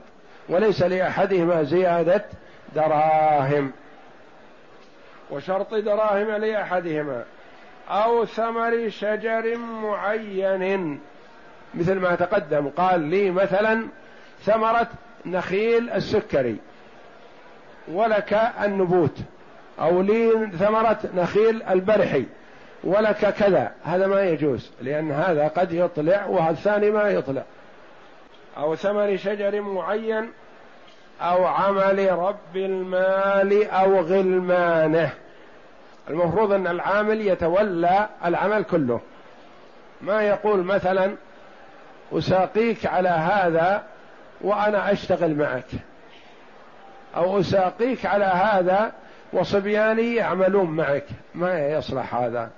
وليس 0.50 0.82
لأحدهما 0.82 1.64
زيادة 1.64 2.26
دراهم. 2.76 3.72
وشرط 5.32 5.74
دراهم 5.74 6.32
لأحدهما 6.32 7.24
أو 7.90 8.26
ثمر 8.26 8.90
شجر 8.90 9.58
معين. 9.58 11.00
مثل 11.74 12.00
ما 12.00 12.16
تقدم 12.16 12.70
قال 12.70 13.02
لي 13.02 13.32
مثلا 13.32 13.88
ثمرة 14.42 14.88
نخيل 15.26 15.90
السكري 15.90 16.58
ولك 17.88 18.34
النبوت. 18.64 19.18
أو 19.80 20.02
لي 20.02 20.52
ثمرة 20.60 21.00
نخيل 21.16 21.64
البرحي 21.64 22.26
ولك 22.84 23.34
كذا. 23.34 23.72
هذا 23.84 24.08
ما 24.08 24.22
يجوز 24.22 24.72
لأن 24.82 25.12
هذا 25.12 25.48
قد 25.48 25.72
يطلع 25.72 26.26
والثاني 26.26 26.92
ما 26.92 27.10
يطلع. 27.10 27.44
أو 28.58 28.76
ثمر 28.76 29.18
شجر 29.18 29.62
معين 29.62 30.32
أو 31.22 31.46
عمل 31.46 32.12
رب 32.12 32.56
المال 32.56 33.70
أو 33.70 34.00
غلمانه. 34.00 35.10
المفروض 36.10 36.52
أن 36.52 36.68
العامل 36.68 37.28
يتولى 37.28 38.10
العمل 38.26 38.64
كله. 38.64 39.00
ما 40.02 40.22
يقول 40.22 40.64
مثلا 40.64 41.16
أساقيك 42.14 42.86
على 42.86 43.10
هذا 43.10 43.84
وأنا 44.42 44.92
أشتغل 44.92 45.36
معك. 45.36 45.70
أو 47.16 47.40
أساقيك 47.40 48.06
على 48.06 48.26
هذا 48.26 48.92
وصبياني 49.34 50.16
يعملون 50.16 50.70
معك. 50.70 51.06
ما 51.36 51.68
يصلح 51.68 52.16
هذا. 52.16 52.50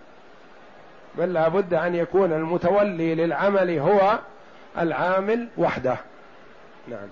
بل 1.17 1.33
لابد 1.33 1.73
أن 1.73 1.95
يكون 1.95 2.33
المتولي 2.33 3.15
للعمل 3.15 3.79
هو 3.79 4.19
العامل 4.77 5.47
وحده. 5.57 5.97
نعم. 6.87 7.07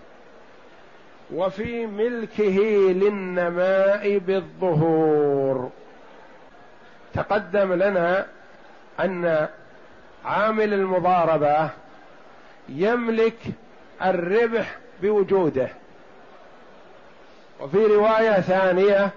وفي 1.33 1.85
ملكه 1.85 2.59
للنماء 2.91 4.17
بالظهور. 4.17 5.69
تقدم 7.13 7.73
لنا 7.73 8.25
أن 8.99 9.47
عامل 10.25 10.73
المضاربة 10.73 11.69
يملك 12.69 13.37
الربح 14.03 14.77
بوجوده. 15.01 15.69
وفي 17.59 17.77
رواية 17.77 18.41
ثانية 18.41 19.11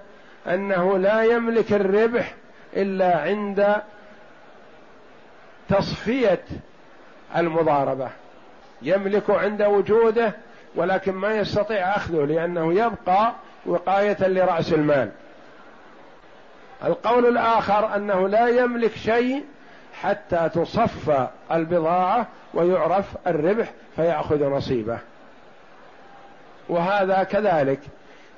أنه 0.46 0.98
لا 0.98 1.22
يملك 1.22 1.72
الربح 1.72 2.34
إلا 2.76 3.18
عند 3.18 3.76
تصفية 5.68 6.44
المضاربة. 7.36 8.08
يملك 8.82 9.30
عند 9.30 9.62
وجوده 9.62 10.32
ولكن 10.74 11.12
ما 11.12 11.34
يستطيع 11.34 11.96
أخذه 11.96 12.24
لأنه 12.24 12.72
يبقى 12.72 13.32
وقاية 13.66 14.28
لرأس 14.28 14.72
المال. 14.72 15.10
القول 16.84 17.26
الآخر 17.26 17.96
أنه 17.96 18.28
لا 18.28 18.48
يملك 18.48 18.92
شيء 18.92 19.44
حتى 20.00 20.50
تصفى 20.54 21.28
البضاعة 21.52 22.26
ويعرف 22.54 23.16
الربح 23.26 23.72
فيأخذ 23.96 24.44
نصيبه. 24.44 24.98
وهذا 26.68 27.22
كذلك. 27.22 27.80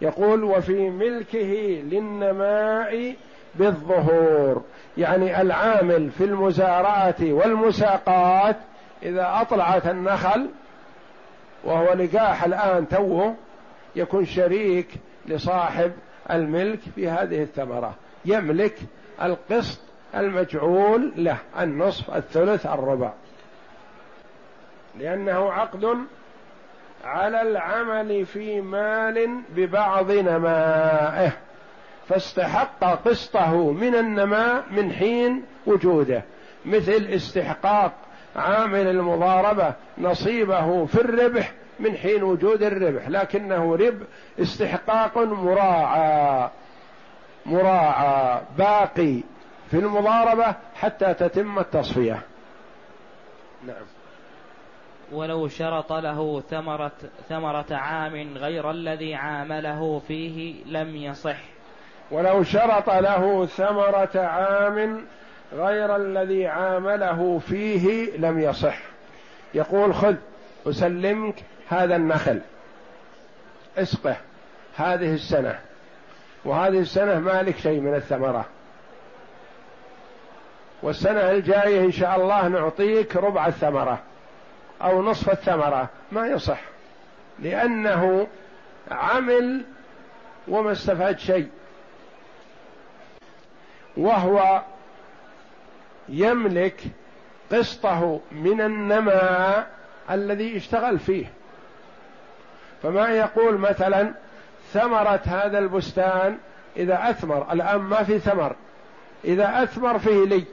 يقول 0.03 0.45
وفي 0.45 0.91
ملكه 0.91 1.83
للنماء 1.91 3.17
بالظهور. 3.55 4.63
يعني 4.99 5.41
العامل 5.41 6.11
في 6.11 6.25
المزارعة 6.25 7.17
والمساقات 7.21 8.57
إذا 9.03 9.41
أطلعت 9.41 9.87
النخل 9.87 10.49
وهو 11.65 11.93
لقاح 11.93 12.45
الآن 12.45 12.89
توه 12.89 13.35
يكون 13.97 14.27
شريك 14.27 14.89
لصاحب 15.27 15.93
الملك 16.31 16.81
في 16.95 17.09
هذه 17.09 17.43
الثمرة. 17.43 17.95
يملك 18.25 18.75
القسط 19.23 19.81
المجعول 20.15 21.13
له 21.17 21.37
النصف 21.61 22.15
الثلث 22.17 22.67
الربع. 22.67 23.13
لأنه 24.99 25.53
عقد 25.53 25.97
على 27.05 27.43
العمل 27.43 28.27
في 28.27 28.61
مال 28.61 29.41
ببعض 29.57 30.13
نمائه 30.13 31.33
فاستحق 32.09 32.85
قسطه 32.85 33.73
من 33.73 33.95
النماء 33.95 34.65
من 34.71 34.93
حين 34.93 35.45
وجوده. 35.67 36.23
مثل 36.65 37.07
استحقاق 37.15 37.93
عامل 38.37 38.87
المضاربة 38.87 39.75
نصيبه 39.99 40.87
في 40.87 41.01
الربح 41.01 41.53
من 41.81 41.97
حين 41.97 42.23
وجود 42.23 42.63
الربح 42.63 43.09
لكنه 43.09 43.77
رب 43.77 44.03
استحقاق 44.41 45.19
مراعى 45.19 46.51
مراعى 47.47 48.41
باقي 48.59 49.21
في 49.71 49.79
المضاربة 49.79 50.55
حتى 50.75 51.15
تتم 51.15 51.59
التصفية. 51.59 52.23
نعم. 53.67 53.92
ولو 55.13 55.49
شرط 55.49 55.93
له 55.93 56.43
ثمرة 56.51 56.93
ثمرة 57.29 57.67
عام 57.71 58.35
غير 58.37 58.71
الذي 58.71 59.15
عامله 59.15 60.03
فيه 60.09 60.65
لم 60.67 60.97
يصح. 60.97 61.37
ولو 62.11 62.43
شرط 62.43 62.91
له 62.91 63.47
ثمرة 63.47 64.11
عام 64.17 65.07
غير 65.53 65.97
الذي 65.97 66.47
عامله 66.47 67.39
فيه 67.39 68.17
لم 68.17 68.41
يصح. 68.41 68.79
يقول 69.55 69.95
خذ 69.95 70.15
أسلمك 70.67 71.35
هذا 71.69 71.97
النخل. 71.97 72.41
اسقه. 73.79 74.17
هذه 74.77 75.15
السنة. 75.15 75.59
وهذه 76.45 76.79
السنة 76.79 77.19
مالك 77.19 77.57
شيء 77.57 77.81
من 77.81 77.95
الثمرة. 77.95 78.45
والسنة 80.83 81.31
الجاية 81.31 81.85
إن 81.85 81.93
شاء 81.93 82.17
الله 82.17 82.49
نعطيك 82.49 83.17
ربع 83.17 83.47
الثمرة. 83.47 83.99
أو 84.83 85.03
نصف 85.03 85.31
الثمرة. 85.31 85.89
ما 86.13 86.27
يصح. 86.27 86.61
لأنه 87.39 88.27
عمل 88.91 89.65
وما 90.49 90.73
استفاد 90.73 91.19
شيء. 91.19 91.49
وهو 93.97 94.63
يملك 96.09 96.81
قسطه 97.53 98.21
من 98.33 98.61
النماء 98.61 99.71
الذي 100.11 100.57
اشتغل 100.57 100.99
فيه. 100.99 101.27
فما 102.83 103.09
يقول 103.09 103.59
مثلا 103.59 104.15
ثمرة 104.73 105.21
هذا 105.25 105.59
البستان 105.59 106.39
إذا 106.77 107.11
أثمر. 107.11 107.53
الآن 107.53 107.79
ما 107.79 108.03
في 108.03 108.19
ثمر. 108.19 108.57
إذا 109.25 109.63
أثمر 109.63 109.99
فيه 109.99 110.25
لي. 110.25 110.45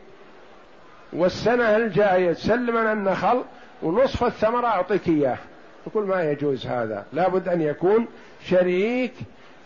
والسنة 1.13 1.75
الجاية 1.75 2.33
تسلمنا 2.33 2.93
النخل 2.93 3.43
ونصف 3.83 4.23
الثمرة 4.23 4.67
أعطيك 4.67 5.07
إياه. 5.07 5.37
يقول 5.87 6.07
ما 6.07 6.23
يجوز 6.23 6.67
هذا. 6.67 7.05
لابد 7.13 7.47
أن 7.47 7.61
يكون 7.61 8.07
شريك 8.43 9.13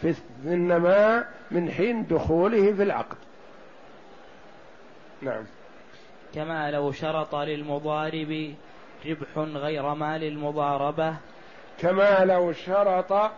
في 0.02 0.13
النماء 0.45 1.28
من 1.52 1.71
حين 1.71 2.08
دخوله 2.08 2.73
في 2.73 2.84
العقد. 2.84 3.17
نعم. 5.21 5.43
كما 6.36 6.71
لو 6.71 6.91
شرط 6.91 7.36
للمضارب 7.36 8.54
ربح 9.06 9.38
غير 9.38 9.93
مال 9.93 10.23
المضاربة. 10.23 11.15
كما 11.80 12.26
لو 12.26 12.52
شرط 12.52 13.32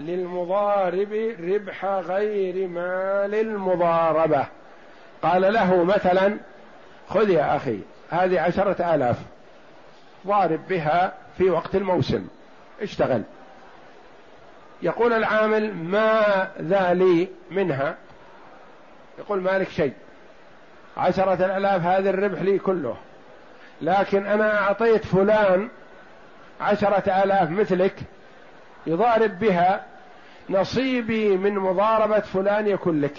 للمضارب 0.00 1.34
ربح 1.40 1.84
غير 1.84 2.68
مال 2.68 3.34
المضاربة. 3.34 4.46
قال 5.22 5.52
له 5.52 5.84
مثلا 5.84 6.38
خذ 7.08 7.30
يا 7.30 7.56
أخي 7.56 7.78
هذه 8.10 8.40
عشرة 8.40 8.94
آلاف. 8.94 9.16
ضارب 10.26 10.60
بها 10.68 11.12
في 11.38 11.50
وقت 11.50 11.74
الموسم. 11.74 12.26
اشتغل. 12.82 13.22
يقول 14.82 15.12
العامل 15.12 15.74
ما 15.74 16.48
ذا 16.60 16.94
لي 16.94 17.28
منها؟ 17.50 17.96
يقول 19.18 19.40
مالك 19.40 19.68
شيء. 19.68 19.92
عشرة 20.96 21.44
الآلاف 21.44 21.82
هذا 21.82 22.10
الربح 22.10 22.42
لي 22.42 22.58
كله. 22.58 22.96
لكن 23.82 24.26
أنا 24.26 24.58
أعطيت 24.58 25.04
فلان 25.04 25.68
عشرة 26.60 27.22
آلاف 27.24 27.50
مثلك 27.50 27.94
يضارب 28.86 29.38
بها 29.38 29.84
نصيبي 30.50 31.36
من 31.36 31.54
مضاربة 31.54 32.20
فلان 32.20 32.66
يكون 32.66 33.00
لك. 33.00 33.16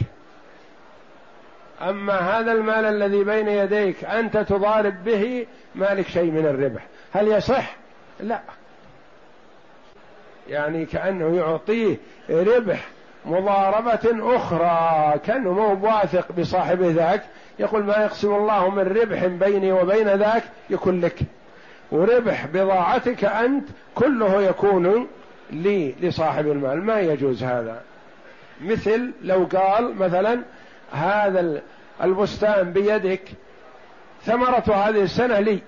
أما 1.82 2.13
هذا 2.13 2.52
المال 2.52 2.86
الذي 2.86 3.24
بين 3.24 3.48
يديك 3.48 4.06
أنت 4.06 4.38
تضارب 4.38 5.04
به 5.04 5.48
مالك 5.76 6.08
شيء 6.08 6.32
من 6.32 6.46
الربح. 6.46 6.88
هل 7.13 7.28
يصح؟ 7.28 7.76
لا. 8.20 8.39
يعني 10.50 10.86
كأنه 10.86 11.36
يعطيه 11.36 11.98
ربح 12.30 12.88
مضاربة 13.26 14.36
أخرى 14.36 15.20
كأنه 15.26 15.54
مو 15.54 15.88
واثق 15.88 16.32
بصاحب 16.32 16.82
ذاك. 16.82 17.24
يقول 17.60 17.84
ما 17.84 17.98
يقسم 17.98 18.36
الله 18.36 18.70
من 18.70 18.98
ربح 18.98 19.26
بيني 19.26 19.72
وبين 19.72 20.08
ذاك؟ 20.08 20.43
يكون 20.70 21.02
لك. 21.02 21.20
وربح 21.91 22.46
بضاعتك 22.46 23.26
أنت 23.26 23.67
كله 23.96 24.41
يكون 24.41 25.08
لي 25.52 25.96
لصاحب 26.02 26.48
المال. 26.48 26.84
ما 26.84 27.00
يجوز 27.00 27.43
هذا. 27.43 27.82
مثل 28.62 29.12
لو 29.22 29.48
قال 29.56 29.96
مثلا 29.96 30.41
هذا 30.91 31.62
البستان 32.04 32.72
بيدك 32.72 33.22
ثمرة 34.24 34.74
هذه 34.74 35.04
السنة 35.04 35.39
لي. 35.39 35.60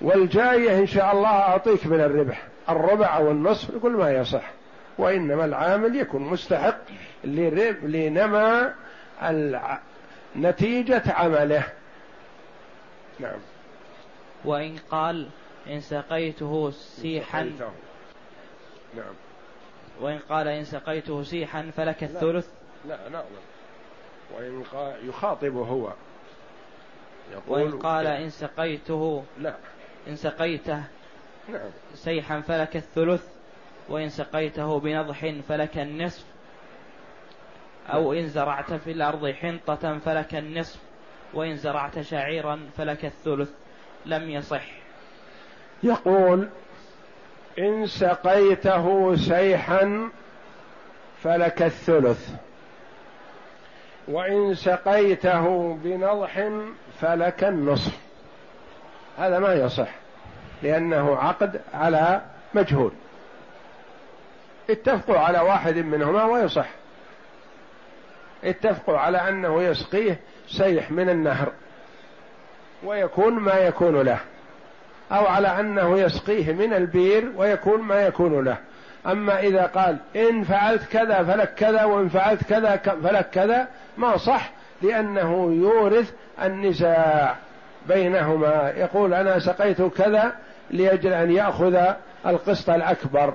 والجاية 0.00 0.78
إن 0.78 0.86
شاء 0.86 1.12
الله 1.12 1.28
أعطيك 1.28 1.86
من 1.86 2.00
الربح. 2.00 2.46
الربع 2.68 3.16
أو 3.16 3.30
النصف 3.30 3.70
يقول 3.74 3.92
ما 3.92 4.12
يصح. 4.12 4.50
وإنما 4.98 5.44
العامل 5.44 5.96
يكون 5.96 6.22
مستحق 6.22 6.78
لنما 7.24 8.74
نتيجة 10.36 11.02
عمله. 11.06 11.64
نعم. 13.20 13.38
وإن 14.44 14.76
قال 14.90 15.28
إن 15.66 15.80
سقيته 15.80 16.70
سيحا. 16.70 17.42
نعم. 18.96 19.14
وإن 20.00 20.18
قال 20.18 20.48
إن 20.48 20.64
سقيته 20.64 21.22
سيحا 21.22 21.70
فلك 21.76 22.04
الثلث. 22.04 22.48
لا 22.88 23.08
لا, 23.08 23.08
لا. 23.08 23.24
وإن 24.36 24.62
قال 24.62 25.08
يخاطبه 25.08 25.64
هو. 25.64 25.92
يقول 27.32 27.62
وإن 27.62 27.78
قال 27.78 28.06
إن 28.06 28.30
سقيته 28.30 29.24
لا. 29.38 29.54
إن 30.08 30.16
سقيته 30.16 30.82
نعم 31.48 31.70
سيحا 31.94 32.40
فلك 32.40 32.76
الثلث 32.76 33.28
وإن 33.88 34.08
سقيته 34.08 34.80
بنضح 34.80 35.34
فلك 35.48 35.78
النصف 35.78 36.24
أو 37.88 38.12
إن 38.12 38.28
زرعت 38.28 38.72
في 38.72 38.92
الأرض 38.92 39.30
حنطة 39.30 39.98
فلك 39.98 40.34
النصف 40.34 40.80
وإن 41.34 41.56
زرعت 41.56 42.00
شعيرا 42.00 42.60
فلك 42.76 43.04
الثلث. 43.04 43.50
لم 44.06 44.30
يصح. 44.30 44.64
يقول 45.82 46.48
إن 47.58 47.86
سقيته 47.86 49.16
سيحا 49.16 50.10
فلك 51.22 51.62
الثلث 51.62 52.34
وإن 54.08 54.54
سقيته 54.54 55.74
بنضح 55.74 56.48
فلك 57.00 57.44
النصف. 57.44 58.03
هذا 59.18 59.38
ما 59.38 59.54
يصح 59.54 59.88
لأنه 60.62 61.16
عقد 61.16 61.60
على 61.74 62.20
مجهول. 62.54 62.92
اتفقوا 64.70 65.18
على 65.18 65.38
واحد 65.40 65.76
منهما 65.76 66.24
ويصح. 66.24 66.68
اتفقوا 68.44 68.98
على 68.98 69.18
أنه 69.28 69.62
يسقيه 69.62 70.20
سيح 70.48 70.90
من 70.90 71.08
النهر 71.08 71.52
ويكون 72.84 73.32
ما 73.34 73.54
يكون 73.54 74.02
له. 74.02 74.18
أو 75.12 75.26
على 75.26 75.48
أنه 75.60 75.98
يسقيه 75.98 76.52
من 76.52 76.74
البير 76.74 77.32
ويكون 77.36 77.80
ما 77.80 78.02
يكون 78.02 78.44
له. 78.44 78.56
أما 79.06 79.40
إذا 79.40 79.66
قال 79.66 79.96
إن 80.16 80.44
فعلت 80.44 80.84
كذا 80.84 81.22
فلك 81.22 81.54
كذا 81.54 81.84
وإن 81.84 82.08
فعلت 82.08 82.44
كذا 82.44 82.76
فلك 82.76 83.30
كذا 83.30 83.68
ما 83.96 84.16
صح 84.16 84.50
لأنه 84.82 85.52
يورث 85.52 86.12
النزاع. 86.42 87.36
بينهما 87.88 88.72
يقول 88.76 89.14
أنا 89.14 89.38
سقيت 89.38 89.82
كذا 89.82 90.32
لأجل 90.70 91.12
أن 91.12 91.30
يأخذ 91.30 91.80
القسط 92.26 92.70
الأكبر. 92.70 93.34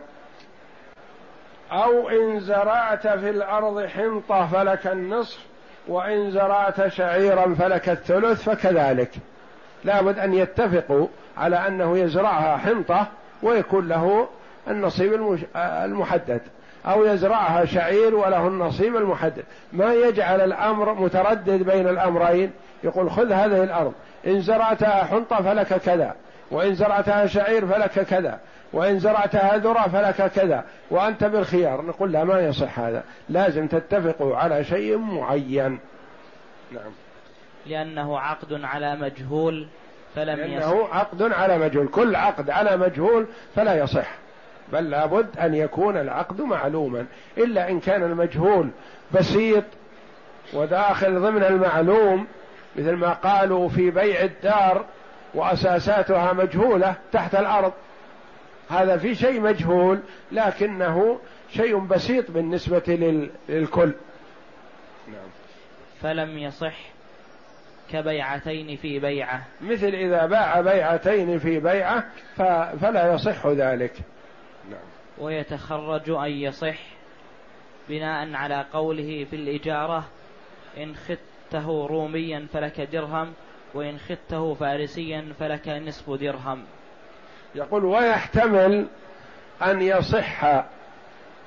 أو 1.71 2.09
إن 2.09 2.39
زرعت 2.39 3.07
في 3.07 3.29
الأرض 3.29 3.85
حنطة 3.85 4.47
فلك 4.47 4.87
النصف 4.87 5.39
وإن 5.87 6.31
زرعت 6.31 6.87
شعيرا 6.87 7.55
فلك 7.55 7.89
الثلث 7.89 8.49
فكذلك. 8.49 9.11
لابد 9.83 10.19
أن 10.19 10.33
يتفقوا 10.33 11.07
على 11.37 11.67
أنه 11.67 11.97
يزرعها 11.97 12.57
حنطة 12.57 13.07
ويكون 13.43 13.87
له 13.87 14.27
النصيب 14.67 15.37
المحدد. 15.55 16.41
أو 16.85 17.05
يزرعها 17.05 17.65
شعير 17.65 18.15
وله 18.15 18.47
النصيب 18.47 18.95
المحدد. 18.95 19.43
ما 19.73 19.93
يجعل 19.93 20.41
الأمر 20.41 20.93
متردد 20.93 21.63
بين 21.63 21.87
الأمرين؟ 21.87 22.51
يقول 22.83 23.11
خذ 23.11 23.31
هذه 23.31 23.63
الأرض. 23.63 23.93
إن 24.27 24.41
زرعتها 24.41 25.03
حنطة 25.03 25.35
فلك 25.35 25.67
كذا. 25.67 26.15
وإن 26.51 26.75
زرعتها 26.75 27.25
شعير 27.25 27.67
فلك 27.67 27.91
كذا. 27.91 28.39
وإن 28.73 28.99
زرعتها 28.99 29.57
ذرة 29.57 29.87
فلك 29.87 30.31
كذا. 30.31 30.63
وأنت 30.91 31.23
بالخيار. 31.23 31.81
نقول 31.81 32.11
لا 32.11 32.23
ما 32.23 32.39
يصح 32.39 32.79
هذا. 32.79 33.03
لازم 33.29 33.67
تتفقوا 33.67 34.37
على 34.37 34.63
شيء 34.63 34.97
معين. 34.97 35.79
نعم. 36.71 36.91
لأنه 37.65 38.19
عقد 38.19 38.63
على 38.63 38.95
مجهول 38.95 39.67
فلم 40.15 40.37
لأنه 40.37 40.55
يصح. 40.55 40.97
عقد 40.97 41.21
على 41.21 41.57
مجهول. 41.57 41.87
كل 41.87 42.15
عقد 42.15 42.49
على 42.49 42.77
مجهول 42.77 43.27
فلا 43.55 43.83
يصح. 43.83 44.07
بل 44.73 44.89
لابد 44.89 45.37
أن 45.37 45.53
يكون 45.55 45.97
العقد 45.97 46.41
معلوما 46.41 47.05
إلا 47.37 47.69
إن 47.69 47.79
كان 47.79 48.03
المجهول 48.03 48.69
بسيط 49.11 49.63
وداخل 50.53 51.19
ضمن 51.19 51.43
المعلوم 51.43 52.27
مثل 52.75 52.93
ما 52.93 53.13
قالوا 53.13 53.69
في 53.69 53.91
بيع 53.91 54.21
الدار 54.21 54.85
وأساساتها 55.33 56.33
مجهولة 56.33 56.95
تحت 57.11 57.35
الأرض. 57.35 57.73
هذا 58.69 58.97
في 58.97 59.15
شيء 59.15 59.41
مجهول 59.41 59.99
لكنه 60.31 61.19
شيء 61.49 61.79
بسيط 61.79 62.31
بالنسبة 62.31 62.83
للكل. 63.49 63.91
نعم. 65.07 65.29
فلم 66.01 66.37
يصح 66.37 66.75
كبيعتين 67.91 68.75
في 68.75 68.99
بيعة. 68.99 69.45
مثل 69.61 69.87
إذا 69.87 70.25
باع 70.25 70.61
بيعتين 70.61 71.39
في 71.39 71.59
بيعة 71.59 72.03
فلا 72.81 73.13
يصح 73.13 73.47
ذلك. 73.47 73.93
ويتخرج 75.19 76.09
أن 76.09 76.31
يصح 76.31 76.79
بناء 77.89 78.33
على 78.33 78.65
قوله 78.73 79.25
في 79.29 79.35
الإجارة 79.35 80.03
إن 80.77 80.95
خدته 80.95 81.87
روميا 81.87 82.47
فلك 82.53 82.81
درهم 82.81 83.33
وإن 83.73 83.97
خدته 83.97 84.53
فارسيا 84.53 85.33
فلك 85.39 85.67
نصف 85.67 86.09
درهم. 86.09 86.63
يقول 87.55 87.85
ويحتمل 87.85 88.87
أن 89.61 89.81
يصح 89.81 90.63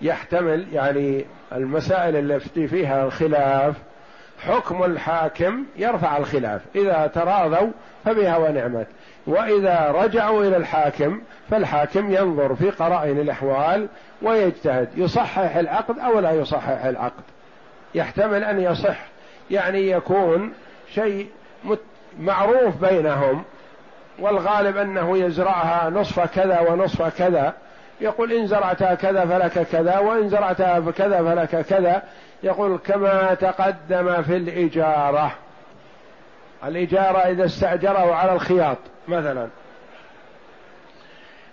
يحتمل 0.01 0.67
يعني 0.73 1.25
المسائل 1.53 2.33
التي 2.33 2.69
فيها 2.69 3.05
الخلاف 3.05 3.77
حكم 4.47 4.85
الحاكم 4.85 5.65
يرفع 5.77 6.17
الخلاف. 6.17 6.61
إذا 6.75 7.11
تراضوا 7.15 7.71
فبها 8.05 8.37
ونعمت. 8.37 8.87
وإذا 9.27 9.93
رجعوا 9.95 10.45
إلى 10.45 10.57
الحاكم 10.57 11.21
فالحاكم 11.51 12.13
ينظر 12.15 12.55
في 12.55 12.71
قرائن 12.71 13.19
الأحوال 13.19 13.89
ويجتهد. 14.23 14.89
يصحح 14.97 15.57
العقد 15.57 15.99
أو 15.99 16.19
لا 16.19 16.31
يصحح 16.31 16.85
العقد. 16.85 17.23
يحتمل 17.95 18.45
أن 18.45 18.61
يصح. 18.61 18.99
يعني 19.51 19.91
يكون 19.91 20.53
شيء 20.95 21.29
معروف 22.19 22.77
بينهم 22.85 23.45
والغالب 24.19 24.77
أنه 24.77 25.19
يزرعها 25.19 25.91
نصف 25.91 26.21
كذا 26.21 26.61
ونصف 26.61 27.19
كذا. 27.19 27.55
يقول 28.01 28.33
إن 28.33 28.47
زرعتها 28.47 28.95
كذا 28.95 29.25
فلك 29.27 29.67
كذا 29.73 29.99
وإن 29.99 30.29
زرعتها 30.29 30.81
كذا 30.91 31.23
فلك 31.23 31.67
كذا. 31.67 32.03
يقول 32.43 32.79
كما 32.79 33.35
تقدم 33.35 34.23
في 34.23 34.37
الإجارة. 34.37 35.33
الإجارة 36.65 37.19
إذا 37.19 37.45
استأجره 37.45 38.15
على 38.15 38.33
الخياط 38.33 38.79
مثلا. 39.09 39.49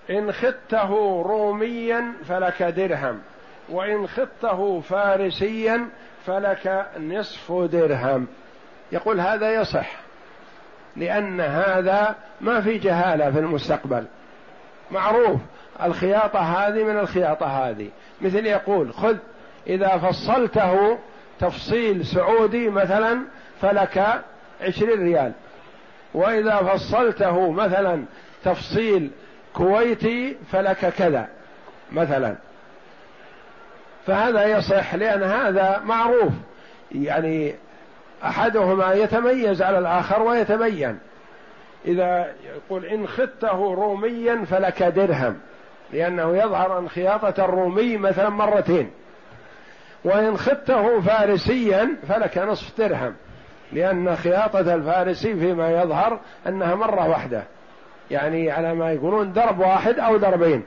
إن 0.09 0.31
خدته 0.31 1.21
روميا 1.27 2.13
فلك 2.25 2.63
درهم 2.63 3.21
وإن 3.69 4.07
خدته 4.07 4.81
فارسيا 4.81 5.87
فلك 6.25 6.87
نصف 6.99 7.51
درهم. 7.51 8.27
يقول 8.91 9.19
هذا 9.19 9.53
يصح 9.53 9.89
لأن 10.95 11.41
هذا 11.41 12.15
ما 12.41 12.61
في 12.61 12.77
جهالة 12.77 13.31
في 13.31 13.39
المستقبل. 13.39 14.05
معروف 14.91 15.39
الخياطة 15.83 16.39
هذه 16.39 16.83
من 16.83 16.99
الخياطة 16.99 17.45
هذه. 17.45 17.89
مثل 18.21 18.45
يقول 18.45 18.93
خذ 18.93 19.17
إذا 19.69 19.97
فصلته 19.97 20.97
تفصيل 21.39 22.05
سعودي 22.05 22.69
مثلا 22.69 23.21
فلك 23.61 24.21
عشرين 24.61 25.03
ريال. 25.03 25.31
وإذا 26.13 26.55
فصلته 26.55 27.51
مثلا 27.51 28.05
تفصيل 28.43 29.11
كويتي 29.53 30.37
فلك 30.51 30.93
كذا 30.97 31.27
مثلا. 31.91 32.35
فهذا 34.07 34.45
يصح 34.45 34.95
لأن 34.95 35.23
هذا 35.23 35.81
معروف. 35.85 36.33
يعني 36.91 37.55
أحدهما 38.23 38.93
يتميز 38.93 39.61
على 39.61 39.79
الآخر 39.79 40.21
ويتبين. 40.21 40.99
إذا 41.85 42.33
يقول 42.45 42.85
إن 42.85 43.07
خدته 43.07 43.73
روميا 43.73 44.45
فلك 44.45 44.83
درهم 44.83 45.39
لأنه 45.93 46.37
يظهر 46.37 46.79
أن 46.79 46.89
خياطة 46.89 47.45
الرومي 47.45 47.97
مثلا 47.97 48.29
مرتين. 48.29 48.91
وإن 50.03 50.37
خدته 50.37 51.01
فارسيا 51.01 51.89
فلك 52.07 52.37
نصف 52.37 52.77
درهم 52.77 53.15
لأن 53.73 54.15
خياطة 54.15 54.75
الفارسي 54.75 55.35
فيما 55.35 55.81
يظهر 55.81 56.19
أنها 56.47 56.75
مرة 56.75 57.09
واحدة 57.09 57.43
يعني 58.11 58.51
على 58.51 58.73
ما 58.73 58.91
يقولون 58.91 59.33
درب 59.33 59.59
واحد 59.59 59.99
أو 59.99 60.17
دربين. 60.17 60.63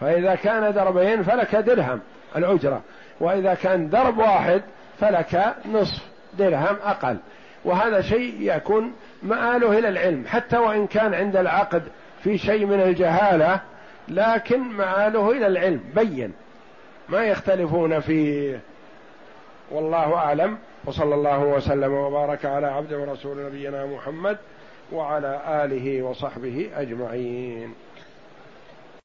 فإذا 0.00 0.34
كان 0.34 0.72
دربين 0.74 1.22
فلك 1.22 1.56
درهم 1.56 2.00
الأجرة 2.36 2.80
وإذا 3.20 3.54
كان 3.54 3.88
درب 3.88 4.18
واحد 4.18 4.62
فلك 5.00 5.54
نصف 5.72 6.02
درهم 6.38 6.76
أقل. 6.84 7.16
وهذا 7.64 8.00
شيء 8.00 8.34
يكون 8.40 8.92
مآله 9.22 9.78
إلى 9.78 9.88
العلم 9.88 10.24
حتى 10.26 10.56
وإن 10.58 10.86
كان 10.86 11.14
عند 11.14 11.36
العقد 11.36 11.82
في 12.24 12.38
شيء 12.38 12.66
من 12.66 12.80
الجهالة 12.80 13.60
لكن 14.08 14.60
مآله 14.60 15.30
إلى 15.30 15.46
العلم 15.46 15.80
بين. 15.94 16.32
ما 17.08 17.24
يختلفون 17.24 18.00
فيه 18.00 18.60
والله 19.70 20.14
أعلم. 20.14 20.58
وصلى 20.84 21.14
الله 21.14 21.38
وسلم 21.44 21.92
وبارك 21.92 22.44
على 22.44 22.66
عبد 22.66 22.92
ورسول 22.92 23.46
نبينا 23.46 23.86
محمد 23.86 24.38
وعلى 24.92 25.40
آله 25.64 26.02
وصحبه 26.02 26.70
أجمعين. 26.76 27.74